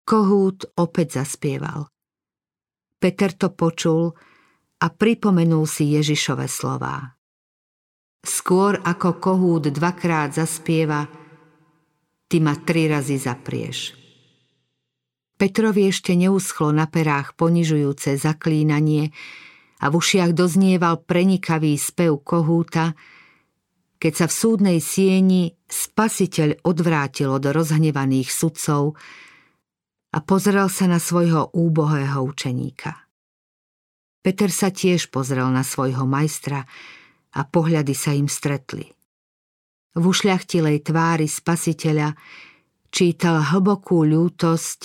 Kohút 0.06 0.70
opäť 0.78 1.18
zaspieval. 1.18 1.90
Peter 3.02 3.34
to 3.34 3.50
počul 3.50 4.14
a 4.78 4.86
pripomenul 4.86 5.66
si 5.66 5.98
Ježišove 5.98 6.46
slová. 6.46 7.18
Skôr 8.22 8.78
ako 8.86 9.18
kohút 9.18 9.66
dvakrát 9.74 10.30
zaspieva, 10.30 11.10
ty 12.30 12.38
ma 12.38 12.54
tri 12.54 12.86
razy 12.86 13.18
zaprieš. 13.18 13.98
Petrovi 15.34 15.90
ešte 15.90 16.14
neuschlo 16.14 16.70
na 16.70 16.86
perách 16.86 17.34
ponižujúce 17.34 18.14
zaklínanie 18.14 19.10
a 19.82 19.90
v 19.90 19.94
ušiach 19.98 20.30
doznieval 20.38 21.02
prenikavý 21.02 21.74
spev 21.74 22.22
kohúta, 22.22 22.94
keď 23.98 24.12
sa 24.14 24.26
v 24.30 24.38
súdnej 24.38 24.78
sieni 24.78 25.50
spasiteľ 25.66 26.62
odvrátil 26.62 27.26
od 27.34 27.42
rozhnevaných 27.42 28.30
sudcov 28.30 28.94
a 30.12 30.18
pozrel 30.22 30.68
sa 30.70 30.86
na 30.86 31.02
svojho 31.02 31.50
úbohého 31.56 32.22
učeníka. 32.22 33.06
Peter 34.22 34.50
sa 34.50 34.74
tiež 34.74 35.10
pozrel 35.14 35.46
na 35.50 35.62
svojho 35.62 36.02
majstra, 36.02 36.66
a 37.36 37.40
pohľady 37.44 37.92
sa 37.92 38.16
im 38.16 38.26
stretli. 38.26 38.88
V 39.96 40.02
ušľachtilej 40.02 40.88
tvári 40.88 41.28
spasiteľa 41.28 42.16
čítal 42.88 43.44
hlbokú 43.52 44.04
ľútosť 44.08 44.80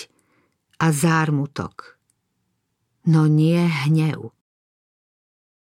a 0.84 0.92
zármutok. 0.92 2.00
No 3.08 3.28
nie 3.28 3.60
hnev. 3.88 4.36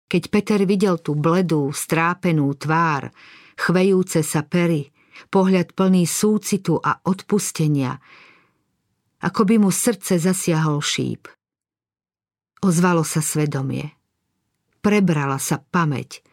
Keď 0.09 0.23
Peter 0.29 0.61
videl 0.69 1.01
tú 1.01 1.17
bledú, 1.17 1.73
strápenú 1.73 2.53
tvár, 2.55 3.11
chvejúce 3.59 4.21
sa 4.23 4.45
pery, 4.45 4.93
pohľad 5.33 5.73
plný 5.75 6.05
súcitu 6.07 6.79
a 6.79 7.01
odpustenia, 7.03 7.99
ako 9.23 9.41
by 9.47 9.57
mu 9.63 9.71
srdce 9.71 10.19
zasiahol 10.19 10.83
šíp. 10.83 11.31
Ozvalo 12.65 13.05
sa 13.05 13.21
svedomie. 13.21 13.93
Prebrala 14.81 15.37
sa 15.39 15.61
pamäť– 15.61 16.19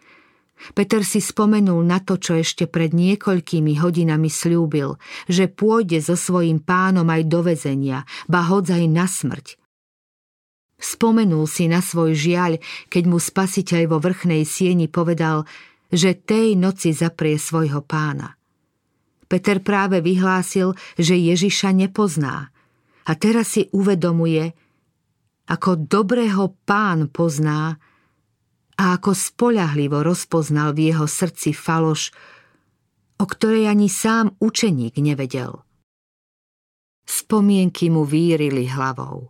Peter 0.77 1.01
si 1.01 1.17
spomenul 1.17 1.81
na 1.81 1.97
to, 1.97 2.21
čo 2.21 2.37
ešte 2.37 2.69
pred 2.69 2.93
niekoľkými 2.93 3.81
hodinami 3.81 4.29
slúbil, 4.29 5.01
že 5.25 5.49
pôjde 5.49 5.97
so 6.05 6.13
svojím 6.13 6.61
pánom 6.61 7.05
aj 7.09 7.21
do 7.25 7.41
vezenia, 7.41 8.05
ba 8.29 8.45
hodzaj 8.45 8.85
na 8.85 9.09
smrť. 9.09 9.57
Spomenul 10.81 11.45
si 11.45 11.69
na 11.69 11.81
svoj 11.81 12.13
žiaľ, 12.13 12.61
keď 12.89 13.03
mu 13.09 13.17
spasiteľ 13.17 13.89
vo 13.89 13.97
vrchnej 14.01 14.45
sieni 14.45 14.85
povedal, 14.89 15.45
že 15.89 16.17
tej 16.17 16.57
noci 16.57 16.93
zaprie 16.93 17.37
svojho 17.37 17.81
pána. 17.85 18.37
Peter 19.25 19.61
práve 19.61 20.01
vyhlásil, 20.01 20.73
že 20.97 21.15
Ježiša 21.15 21.73
nepozná 21.73 22.50
a 23.07 23.11
teraz 23.17 23.57
si 23.57 23.69
uvedomuje, 23.73 24.53
ako 25.49 25.85
dobrého 25.89 26.53
pán 26.63 27.09
pozná, 27.09 27.79
a 28.81 28.97
ako 28.97 29.13
spoľahlivo 29.13 30.01
rozpoznal 30.01 30.73
v 30.73 30.89
jeho 30.89 31.05
srdci 31.05 31.53
faloš, 31.53 32.09
o 33.21 33.25
ktorej 33.29 33.69
ani 33.69 33.85
sám 33.85 34.33
učeník 34.41 34.97
nevedel. 34.97 35.61
Spomienky 37.05 37.93
mu 37.93 38.01
vírili 38.01 38.65
hlavou. 38.65 39.29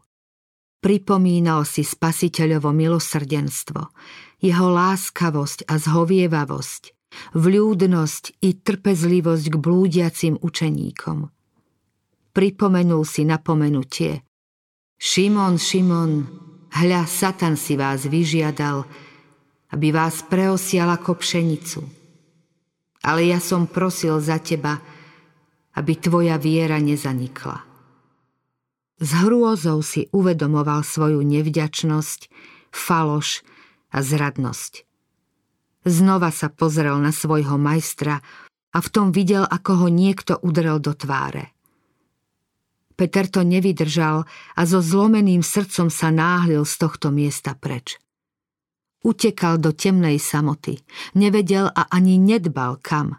Pripomínal 0.80 1.68
si 1.68 1.84
spasiteľovo 1.84 2.72
milosrdenstvo, 2.72 3.82
jeho 4.40 4.68
láskavosť 4.72 5.68
a 5.68 5.76
zhovievavosť, 5.78 6.84
vľúdnosť 7.36 8.24
i 8.42 8.50
trpezlivosť 8.56 9.46
k 9.52 9.56
blúdiacim 9.60 10.40
učeníkom. 10.40 11.28
Pripomenul 12.32 13.04
si 13.04 13.28
napomenutie. 13.28 14.24
Šimon, 14.96 15.60
Šimon, 15.60 16.12
hľa, 16.72 17.04
Satan 17.04 17.60
si 17.60 17.76
vás 17.76 18.08
vyžiadal, 18.08 18.88
aby 19.76 19.88
vás 19.92 20.24
preosial 20.24 20.88
ako 20.96 21.20
pšenicu. 21.20 21.84
Ale 23.04 23.28
ja 23.28 23.44
som 23.44 23.68
prosil 23.68 24.16
za 24.24 24.40
teba, 24.40 24.80
aby 25.76 25.94
tvoja 26.00 26.40
viera 26.40 26.80
nezanikla. 26.80 27.68
S 29.02 29.10
hrôzou 29.26 29.84
si 29.84 30.08
uvedomoval 30.16 30.86
svoju 30.88 31.26
nevďačnosť, 31.26 32.32
faloš 32.72 33.44
a 33.92 34.00
zradnosť. 34.00 34.88
Znova 35.84 36.30
sa 36.30 36.48
pozrel 36.48 36.96
na 37.02 37.12
svojho 37.12 37.58
majstra 37.58 38.22
a 38.72 38.78
v 38.80 38.88
tom 38.88 39.12
videl, 39.12 39.44
ako 39.44 39.84
ho 39.84 39.88
niekto 39.92 40.38
udrel 40.40 40.80
do 40.80 40.94
tváre. 40.96 41.51
Peter 43.02 43.26
to 43.26 43.42
nevydržal 43.42 44.30
a 44.30 44.62
so 44.62 44.78
zlomeným 44.78 45.42
srdcom 45.42 45.90
sa 45.90 46.14
náhlil 46.14 46.62
z 46.70 46.86
tohto 46.86 47.10
miesta 47.10 47.58
preč. 47.58 47.98
Utekal 49.02 49.58
do 49.58 49.74
temnej 49.74 50.22
samoty. 50.22 50.78
Nevedel 51.18 51.66
a 51.66 51.90
ani 51.90 52.22
nedbal 52.22 52.78
kam. 52.78 53.18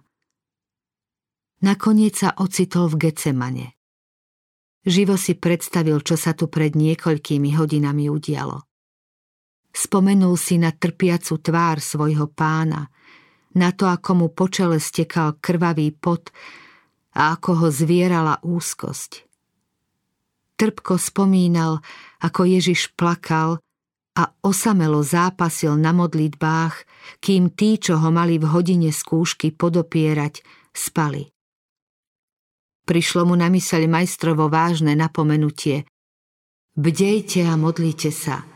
Nakoniec 1.66 2.14
sa 2.14 2.30
ocitol 2.38 2.94
v 2.94 3.10
Gecemane. 3.10 3.66
Živo 4.86 5.18
si 5.18 5.34
predstavil, 5.34 5.98
čo 6.06 6.14
sa 6.14 6.30
tu 6.30 6.46
pred 6.46 6.78
niekoľkými 6.78 7.50
hodinami 7.58 8.06
udialo. 8.06 8.62
Spomenul 9.74 10.38
si 10.38 10.62
na 10.62 10.70
trpiacu 10.70 11.42
tvár 11.42 11.82
svojho 11.82 12.30
pána, 12.30 12.86
na 13.58 13.74
to, 13.74 13.90
ako 13.90 14.10
mu 14.14 14.26
po 14.30 14.46
čele 14.46 14.78
stekal 14.78 15.42
krvavý 15.42 15.90
pot 15.90 16.30
a 17.18 17.34
ako 17.34 17.66
ho 17.66 17.68
zvierala 17.74 18.38
úzkosť. 18.46 19.31
Trpko 20.62 20.94
spomínal, 20.94 21.82
ako 22.22 22.46
Ježiš 22.46 22.94
plakal 22.94 23.58
a 24.14 24.30
osamelo 24.46 25.02
zápasil 25.02 25.74
na 25.74 25.90
modlitbách, 25.90 26.86
kým 27.18 27.50
tí, 27.50 27.82
čo 27.82 27.98
ho 27.98 28.14
mali 28.14 28.38
v 28.38 28.46
hodine 28.46 28.94
skúšky 28.94 29.50
podopierať, 29.50 30.38
spali. 30.70 31.26
Prišlo 32.86 33.26
mu 33.26 33.34
na 33.34 33.50
myseľ 33.50 33.90
majstrovo 33.90 34.46
vážne 34.46 34.94
napomenutie. 34.94 35.82
Bdejte 36.78 37.42
a 37.42 37.58
modlite 37.58 38.14
sa, 38.14 38.46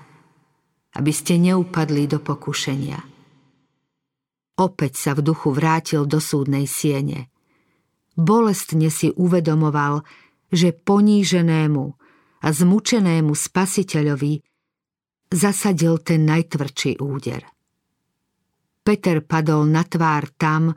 aby 0.95 1.11
ste 1.11 1.43
neupadli 1.43 2.07
do 2.07 2.23
pokušenia. 2.23 3.03
Opäť 4.63 4.93
sa 4.95 5.11
v 5.19 5.27
duchu 5.27 5.51
vrátil 5.51 6.07
do 6.07 6.23
súdnej 6.23 6.71
siene. 6.71 7.35
Bolestne 8.15 8.95
si 8.95 9.11
uvedomoval, 9.11 10.07
že 10.53 10.75
poníženému 10.75 11.85
a 12.43 12.49
zmučenému 12.53 13.33
spasiteľovi 13.35 14.43
zasadil 15.31 15.99
ten 16.03 16.23
najtvrdší 16.27 17.03
úder. 17.03 17.43
Peter 18.87 19.19
padol 19.19 19.67
na 19.67 19.83
tvár 19.83 20.31
tam, 20.39 20.71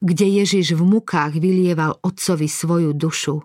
kde 0.00 0.26
Ježiš 0.40 0.72
v 0.72 0.82
mukách 0.88 1.36
vylieval 1.36 2.00
otcovi 2.00 2.48
svoju 2.48 2.96
dušu 2.96 3.36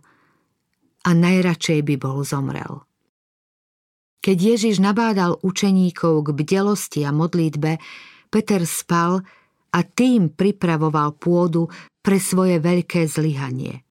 a 1.05 1.09
najradšej 1.11 1.79
by 1.83 1.95
bol 1.99 2.23
zomrel. 2.23 2.87
Keď 4.25 4.37
Ježiš 4.57 4.81
nabádal 4.81 5.37
učeníkov 5.45 6.25
k 6.25 6.27
bdelosti 6.33 7.05
a 7.05 7.13
modlitbe, 7.13 7.77
Peter 8.33 8.65
spal 8.65 9.21
a 9.69 9.79
tým 9.85 10.33
pripravoval 10.33 11.13
pôdu 11.21 11.69
pre 12.01 12.17
svoje 12.17 12.57
veľké 12.57 13.05
zlyhanie. 13.05 13.84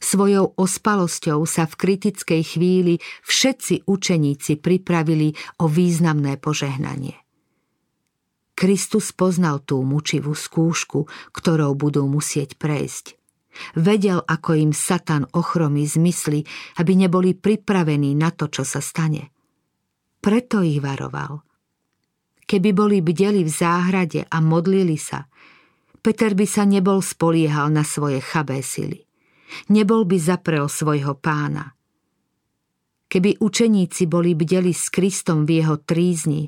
Svojou 0.00 0.56
ospalosťou 0.56 1.44
sa 1.44 1.68
v 1.68 1.74
kritickej 1.76 2.42
chvíli 2.56 2.96
všetci 3.28 3.84
učeníci 3.84 4.56
pripravili 4.56 5.36
o 5.60 5.68
významné 5.68 6.40
požehnanie. 6.40 7.20
Kristus 8.56 9.12
poznal 9.12 9.60
tú 9.60 9.84
mučivú 9.84 10.32
skúšku, 10.32 11.04
ktorou 11.36 11.76
budú 11.76 12.08
musieť 12.08 12.56
prejsť. 12.56 13.20
Vedel, 13.76 14.24
ako 14.24 14.56
im 14.56 14.72
Satan 14.72 15.28
ochromí 15.36 15.84
zmysly, 15.84 16.48
aby 16.80 16.96
neboli 16.96 17.36
pripravení 17.36 18.16
na 18.16 18.32
to, 18.32 18.48
čo 18.48 18.64
sa 18.64 18.80
stane. 18.80 19.28
Preto 20.20 20.64
ich 20.64 20.80
varoval. 20.80 21.44
Keby 22.48 22.70
boli 22.72 23.04
bdeli 23.04 23.44
v 23.44 23.52
záhrade 23.52 24.24
a 24.24 24.40
modlili 24.40 24.96
sa, 24.96 25.28
Peter 26.00 26.32
by 26.32 26.46
sa 26.48 26.64
nebol 26.64 27.04
spoliehal 27.04 27.68
na 27.68 27.84
svoje 27.84 28.24
chabé 28.24 28.64
sily 28.64 29.09
nebol 29.68 30.06
by 30.06 30.16
zaprel 30.18 30.66
svojho 30.70 31.18
pána. 31.18 31.74
Keby 33.10 33.42
učeníci 33.42 34.06
boli 34.06 34.38
bdeli 34.38 34.70
s 34.70 34.86
Kristom 34.86 35.42
v 35.42 35.62
jeho 35.62 35.82
trízni, 35.82 36.46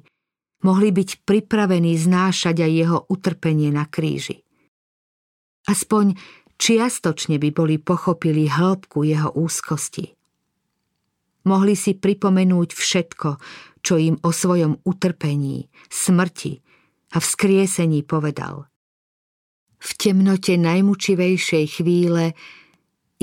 mohli 0.63 0.95
byť 0.95 1.27
pripravení 1.27 1.99
znášať 1.99 2.63
aj 2.63 2.73
jeho 2.73 2.99
utrpenie 3.11 3.75
na 3.75 3.83
kríži. 3.91 4.47
Aspoň 5.67 6.15
čiastočne 6.59 7.43
by 7.43 7.51
boli 7.51 7.77
pochopili 7.83 8.47
hĺbku 8.47 9.03
jeho 9.03 9.35
úzkosti. 9.35 10.15
Mohli 11.43 11.75
si 11.75 11.99
pripomenúť 11.99 12.71
všetko, 12.71 13.29
čo 13.83 13.99
im 13.99 14.15
o 14.23 14.31
svojom 14.31 14.79
utrpení, 14.87 15.67
smrti 15.91 16.63
a 17.11 17.19
vzkriesení 17.19 18.07
povedal. 18.07 18.71
V 19.83 19.91
temnote 19.99 20.55
najmučivejšej 20.55 21.83
chvíle 21.83 22.39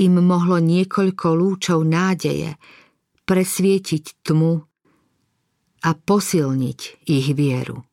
im 0.00 0.24
mohlo 0.24 0.56
niekoľko 0.56 1.28
lúčov 1.36 1.84
nádeje 1.84 2.56
presvietiť 3.28 4.24
tmu 4.26 4.54
a 5.86 5.90
posilniť 5.94 6.80
ich 7.06 7.28
vieru. 7.36 7.84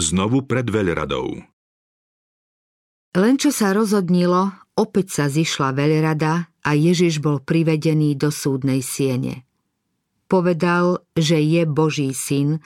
Znovu 0.00 0.48
pred 0.48 0.64
veľradou. 0.64 1.44
Len 3.12 3.34
čo 3.36 3.52
sa 3.52 3.76
rozhodnilo, 3.76 4.48
opäť 4.72 5.06
sa 5.20 5.24
zišla 5.28 5.76
veľrada 5.76 6.48
a 6.64 6.70
Ježiš 6.72 7.20
bol 7.20 7.44
privedený 7.44 8.16
do 8.16 8.32
súdnej 8.32 8.80
siene. 8.80 9.44
Povedal, 10.32 11.04
že 11.12 11.36
je 11.36 11.68
Boží 11.68 12.16
syn 12.16 12.64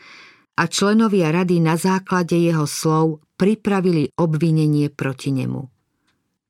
a 0.55 0.71
členovia 0.71 1.35
rady 1.35 1.59
na 1.59 1.75
základe 1.75 2.39
jeho 2.39 2.71
slov 2.71 3.27
pripravili 3.35 4.15
obvinenie 4.15 4.87
proti 4.95 5.35
nemu. 5.35 5.76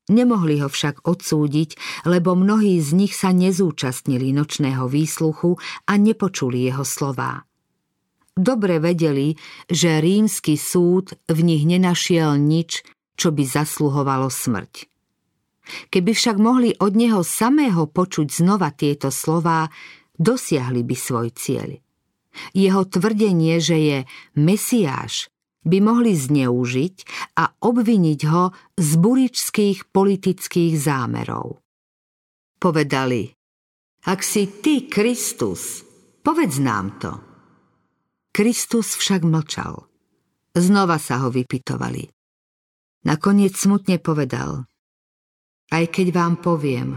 Nemohli 0.06 0.62
ho 0.62 0.70
však 0.70 1.02
odsúdiť, 1.02 1.74
lebo 2.06 2.38
mnohí 2.38 2.78
z 2.78 2.94
nich 2.94 3.12
sa 3.18 3.34
nezúčastnili 3.34 4.30
nočného 4.30 4.86
výsluchu 4.86 5.58
a 5.90 5.92
nepočuli 5.98 6.62
jeho 6.62 6.86
slová. 6.86 7.42
Dobre 8.36 8.78
vedeli, 8.78 9.34
že 9.66 9.98
rímsky 9.98 10.54
súd 10.54 11.16
v 11.26 11.38
nich 11.42 11.66
nenašiel 11.66 12.38
nič, 12.38 12.86
čo 13.16 13.32
by 13.32 13.42
zasluhovalo 13.42 14.28
smrť. 14.28 14.86
Keby 15.90 16.12
však 16.14 16.36
mohli 16.38 16.70
od 16.78 16.94
neho 16.94 17.26
samého 17.26 17.90
počuť 17.90 18.28
znova 18.30 18.70
tieto 18.70 19.10
slová, 19.10 19.66
dosiahli 20.14 20.86
by 20.86 20.94
svoj 20.94 21.34
cieľ. 21.34 21.82
Jeho 22.52 22.84
tvrdenie, 22.86 23.58
že 23.58 23.76
je 23.80 23.98
Mesiáš, 24.36 25.32
by 25.66 25.78
mohli 25.82 26.14
zneužiť 26.14 26.96
a 27.42 27.50
obviniť 27.50 28.20
ho 28.30 28.54
z 28.78 28.90
buričských 28.96 29.90
politických 29.90 30.78
zámerov. 30.78 31.58
Povedali, 32.56 33.28
ak 34.06 34.22
si 34.22 34.62
ty 34.62 34.86
Kristus, 34.86 35.82
povedz 36.22 36.62
nám 36.62 37.02
to. 37.02 37.12
Kristus 38.30 38.94
však 38.94 39.26
mlčal. 39.26 39.90
Znova 40.56 40.96
sa 41.02 41.26
ho 41.26 41.28
vypitovali. 41.28 42.06
Nakoniec 43.04 43.58
smutne 43.58 43.98
povedal, 44.00 44.66
aj 45.70 45.84
keď 45.90 46.06
vám 46.14 46.34
poviem, 46.38 46.96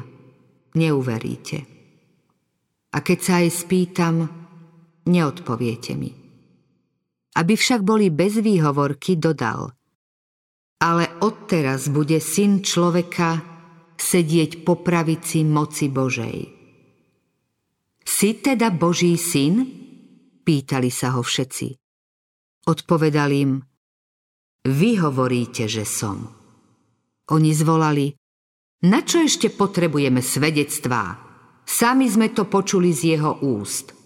neuveríte. 0.78 1.66
A 2.90 2.98
keď 3.06 3.20
sa 3.22 3.34
aj 3.42 3.50
spýtam, 3.54 4.16
neodpoviete 5.06 5.94
mi. 5.94 6.19
Aby 7.40 7.56
však 7.56 7.88
boli 7.88 8.12
bez 8.12 8.36
výhovorky, 8.44 9.16
dodal 9.16 9.72
Ale 10.84 11.08
odteraz 11.24 11.88
bude 11.88 12.20
syn 12.20 12.60
človeka 12.60 13.40
sedieť 13.96 14.68
po 14.68 14.80
pravici 14.80 15.48
moci 15.48 15.88
Božej. 15.88 16.40
Si 18.04 18.30
teda 18.44 18.72
Boží 18.76 19.16
syn? 19.16 19.64
Pýtali 20.44 20.92
sa 20.92 21.16
ho 21.16 21.22
všetci. 21.24 21.68
Odpovedal 22.68 23.30
im, 23.32 23.52
vy 24.68 25.00
hovoríte, 25.00 25.72
že 25.72 25.88
som. 25.88 26.28
Oni 27.32 27.52
zvolali, 27.56 28.12
na 28.84 29.04
čo 29.04 29.24
ešte 29.24 29.52
potrebujeme 29.52 30.20
svedectvá? 30.20 31.04
Sami 31.64 32.10
sme 32.10 32.34
to 32.34 32.50
počuli 32.50 32.92
z 32.92 33.16
jeho 33.16 33.40
úst. 33.46 33.99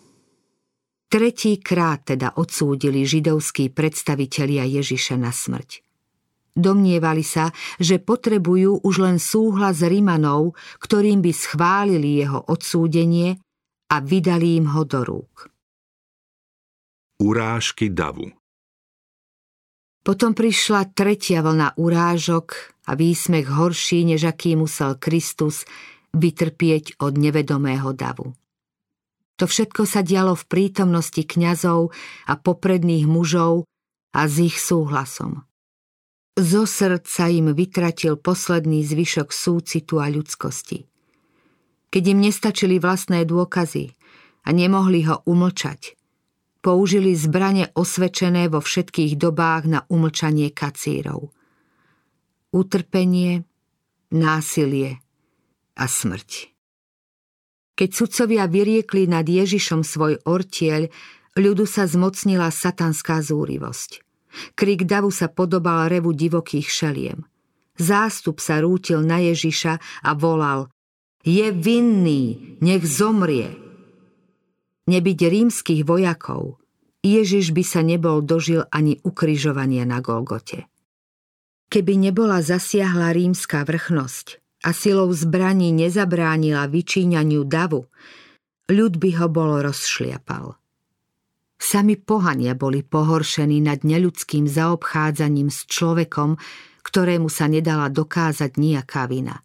Tretí 1.14 1.62
krát 1.62 2.10
teda 2.10 2.42
odsúdili 2.42 3.06
židovskí 3.06 3.70
predstavitelia 3.70 4.66
Ježiša 4.66 5.14
na 5.22 5.30
smrť. 5.30 5.86
Domnievali 6.58 7.22
sa, 7.22 7.54
že 7.78 8.02
potrebujú 8.02 8.82
už 8.82 8.96
len 8.98 9.22
súhlas 9.22 9.86
Rimanov, 9.86 10.58
ktorým 10.82 11.22
by 11.22 11.30
schválili 11.30 12.18
jeho 12.18 12.42
odsúdenie 12.50 13.38
a 13.94 13.96
vydali 14.02 14.58
im 14.58 14.74
ho 14.74 14.82
do 14.90 15.06
rúk. 15.06 15.54
Urážky 17.22 17.94
davu 17.94 18.34
Potom 20.02 20.34
prišla 20.34 20.98
tretia 20.98 21.46
vlna 21.46 21.78
urážok 21.78 22.74
a 22.90 22.98
výsmech 22.98 23.54
horší, 23.54 24.18
než 24.18 24.34
aký 24.34 24.58
musel 24.58 24.98
Kristus 24.98 25.62
vytrpieť 26.18 26.98
od 27.06 27.22
nevedomého 27.22 27.94
davu. 27.94 28.34
To 29.44 29.52
všetko 29.52 29.84
sa 29.84 30.08
dialo 30.08 30.40
v 30.40 30.48
prítomnosti 30.48 31.20
kňazov 31.20 31.92
a 32.32 32.40
popredných 32.40 33.04
mužov 33.04 33.68
a 34.16 34.24
s 34.24 34.40
ich 34.40 34.56
súhlasom. 34.56 35.44
Zo 36.40 36.64
srdca 36.64 37.28
im 37.28 37.52
vytratil 37.52 38.16
posledný 38.16 38.88
zvyšok 38.88 39.36
súcitu 39.36 40.00
a 40.00 40.08
ľudskosti. 40.08 40.88
Keď 41.92 42.04
im 42.16 42.24
nestačili 42.24 42.80
vlastné 42.80 43.28
dôkazy 43.28 43.92
a 44.48 44.56
nemohli 44.56 45.04
ho 45.12 45.20
umlčať, 45.28 46.00
použili 46.64 47.12
zbrane 47.12 47.68
osvečené 47.76 48.48
vo 48.48 48.64
všetkých 48.64 49.20
dobách 49.20 49.68
na 49.68 49.84
umlčanie 49.92 50.56
kacírov. 50.56 51.36
Utrpenie, 52.56 53.44
násilie 54.08 55.04
a 55.76 55.84
smrť. 55.84 56.53
Keď 57.74 57.90
sudcovia 57.90 58.46
vyriekli 58.46 59.10
nad 59.10 59.26
Ježišom 59.26 59.82
svoj 59.82 60.22
ortieľ, 60.30 60.94
ľudu 61.34 61.66
sa 61.66 61.90
zmocnila 61.90 62.54
satanská 62.54 63.22
zúrivosť. 63.26 64.06
Krik 64.54 64.86
davu 64.86 65.10
sa 65.10 65.30
podobal 65.30 65.90
revu 65.90 66.14
divokých 66.14 66.70
šeliem. 66.70 67.26
Zástup 67.78 68.38
sa 68.38 68.62
rútil 68.62 69.02
na 69.02 69.18
Ježiša 69.22 70.06
a 70.06 70.12
volal 70.14 70.70
Je 71.26 71.50
vinný, 71.50 72.58
nech 72.62 72.86
zomrie. 72.86 73.58
Nebyť 74.86 75.20
rímskych 75.32 75.82
vojakov, 75.88 76.62
Ježiš 77.02 77.56
by 77.56 77.64
sa 77.66 77.82
nebol 77.82 78.22
dožil 78.22 78.68
ani 78.70 79.00
ukryžovania 79.02 79.88
na 79.88 80.04
Golgote. 80.04 80.70
Keby 81.72 81.98
nebola 81.98 82.44
zasiahla 82.44 83.16
rímska 83.16 83.66
vrchnosť, 83.66 84.43
a 84.64 84.70
silou 84.72 85.12
zbraní 85.12 85.76
nezabránila 85.76 86.72
vyčíňaniu 86.72 87.44
davu, 87.44 87.86
ľud 88.72 88.94
by 88.96 89.10
ho 89.20 89.28
bol 89.28 89.60
rozšliapal. 89.60 90.56
Sami 91.60 91.96
pohania 91.96 92.56
boli 92.56 92.84
pohoršení 92.84 93.64
nad 93.64 93.88
neľudským 93.88 94.48
zaobchádzaním 94.48 95.48
s 95.48 95.64
človekom, 95.68 96.36
ktorému 96.84 97.32
sa 97.32 97.48
nedala 97.48 97.88
dokázať 97.88 98.60
nejaká 98.60 99.08
vina. 99.08 99.40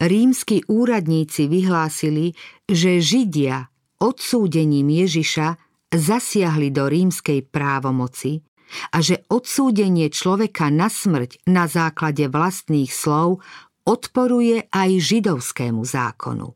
Rímski 0.00 0.64
úradníci 0.70 1.50
vyhlásili, 1.50 2.32
že 2.64 3.02
Židia 3.02 3.68
odsúdením 4.00 4.88
Ježiša 4.88 5.60
zasiahli 5.92 6.72
do 6.72 6.88
rímskej 6.88 7.44
právomoci 7.50 8.40
a 8.94 9.02
že 9.02 9.26
odsúdenie 9.28 10.08
človeka 10.08 10.70
na 10.70 10.86
smrť 10.86 11.44
na 11.50 11.66
základe 11.66 12.30
vlastných 12.30 12.88
slov 12.88 13.42
odporuje 13.84 14.68
aj 14.68 14.90
židovskému 15.00 15.82
zákonu. 15.84 16.54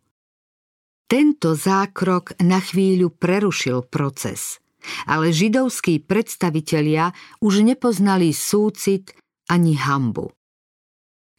Tento 1.04 1.52
zákrok 1.52 2.40
na 2.40 2.58
chvíľu 2.58 3.12
prerušil 3.12 3.84
proces, 3.86 4.58
ale 5.04 5.30
židovskí 5.30 6.00
predstavitelia 6.00 7.12
už 7.44 7.60
nepoznali 7.60 8.32
súcit 8.32 9.12
ani 9.48 9.76
hambu. 9.76 10.32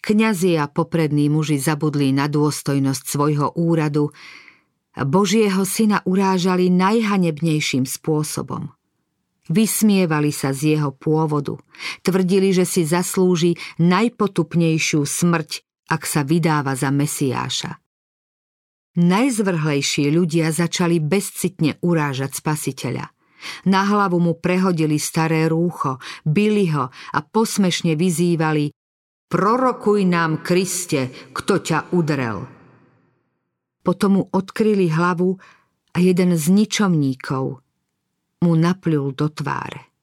Kňazi 0.06 0.62
a 0.62 0.70
poprední 0.70 1.34
muži 1.34 1.58
zabudli 1.58 2.14
na 2.14 2.30
dôstojnosť 2.30 3.04
svojho 3.10 3.58
úradu, 3.58 4.14
Božieho 4.96 5.66
syna 5.66 6.06
urážali 6.06 6.70
najhanebnejším 6.70 7.90
spôsobom. 7.90 8.72
Vysmievali 9.50 10.30
sa 10.30 10.54
z 10.54 10.78
jeho 10.78 10.94
pôvodu, 10.94 11.58
tvrdili, 12.02 12.54
že 12.54 12.66
si 12.70 12.82
zaslúži 12.86 13.58
najpotupnejšiu 13.78 15.06
smrť, 15.06 15.66
ak 15.90 16.04
sa 16.06 16.26
vydáva 16.26 16.74
za 16.74 16.90
Mesiáša. 16.90 17.78
Najzvrhlejší 18.96 20.08
ľudia 20.08 20.56
začali 20.56 21.04
bezcitne 21.04 21.76
urážať 21.84 22.40
spasiteľa. 22.40 23.12
Na 23.68 23.86
hlavu 23.86 24.18
mu 24.18 24.34
prehodili 24.40 24.98
staré 24.98 25.52
rúcho, 25.52 26.00
bili 26.24 26.72
ho 26.72 26.90
a 26.90 27.20
posmešne 27.22 27.94
vyzývali 28.00 28.72
Prorokuj 29.26 30.02
nám, 30.06 30.46
Kriste, 30.46 31.12
kto 31.34 31.60
ťa 31.60 31.92
udrel. 31.98 32.46
Potom 33.82 34.12
mu 34.22 34.24
odkryli 34.32 34.90
hlavu 34.90 35.36
a 35.94 35.98
jeden 36.00 36.38
z 36.38 36.46
ničomníkov 36.54 37.60
mu 38.46 38.54
napľul 38.54 39.14
do 39.18 39.28
tváre. 39.30 39.95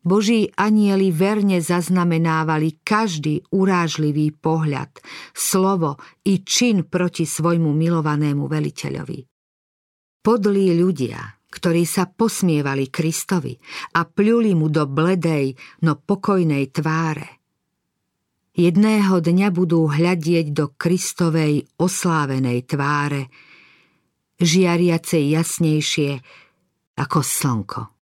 Boží 0.00 0.48
anieli 0.56 1.12
verne 1.12 1.60
zaznamenávali 1.60 2.80
každý 2.80 3.44
urážlivý 3.52 4.32
pohľad, 4.32 4.96
slovo 5.36 6.00
i 6.24 6.40
čin 6.40 6.88
proti 6.88 7.28
svojmu 7.28 7.68
milovanému 7.68 8.48
veliteľovi. 8.48 9.20
Podlí 10.24 10.66
ľudia, 10.72 11.20
ktorí 11.52 11.84
sa 11.84 12.08
posmievali 12.08 12.88
Kristovi 12.88 13.52
a 14.00 14.08
pľuli 14.08 14.56
mu 14.56 14.72
do 14.72 14.88
bledej, 14.88 15.52
no 15.84 16.00
pokojnej 16.00 16.72
tváre, 16.72 17.40
jedného 18.56 19.20
dňa 19.20 19.48
budú 19.52 19.84
hľadieť 19.84 20.46
do 20.48 20.72
Kristovej 20.80 21.68
oslávenej 21.76 22.64
tváre, 22.64 23.28
žiariacej 24.40 25.22
jasnejšie 25.36 26.10
ako 26.96 27.18
slnko. 27.20 27.99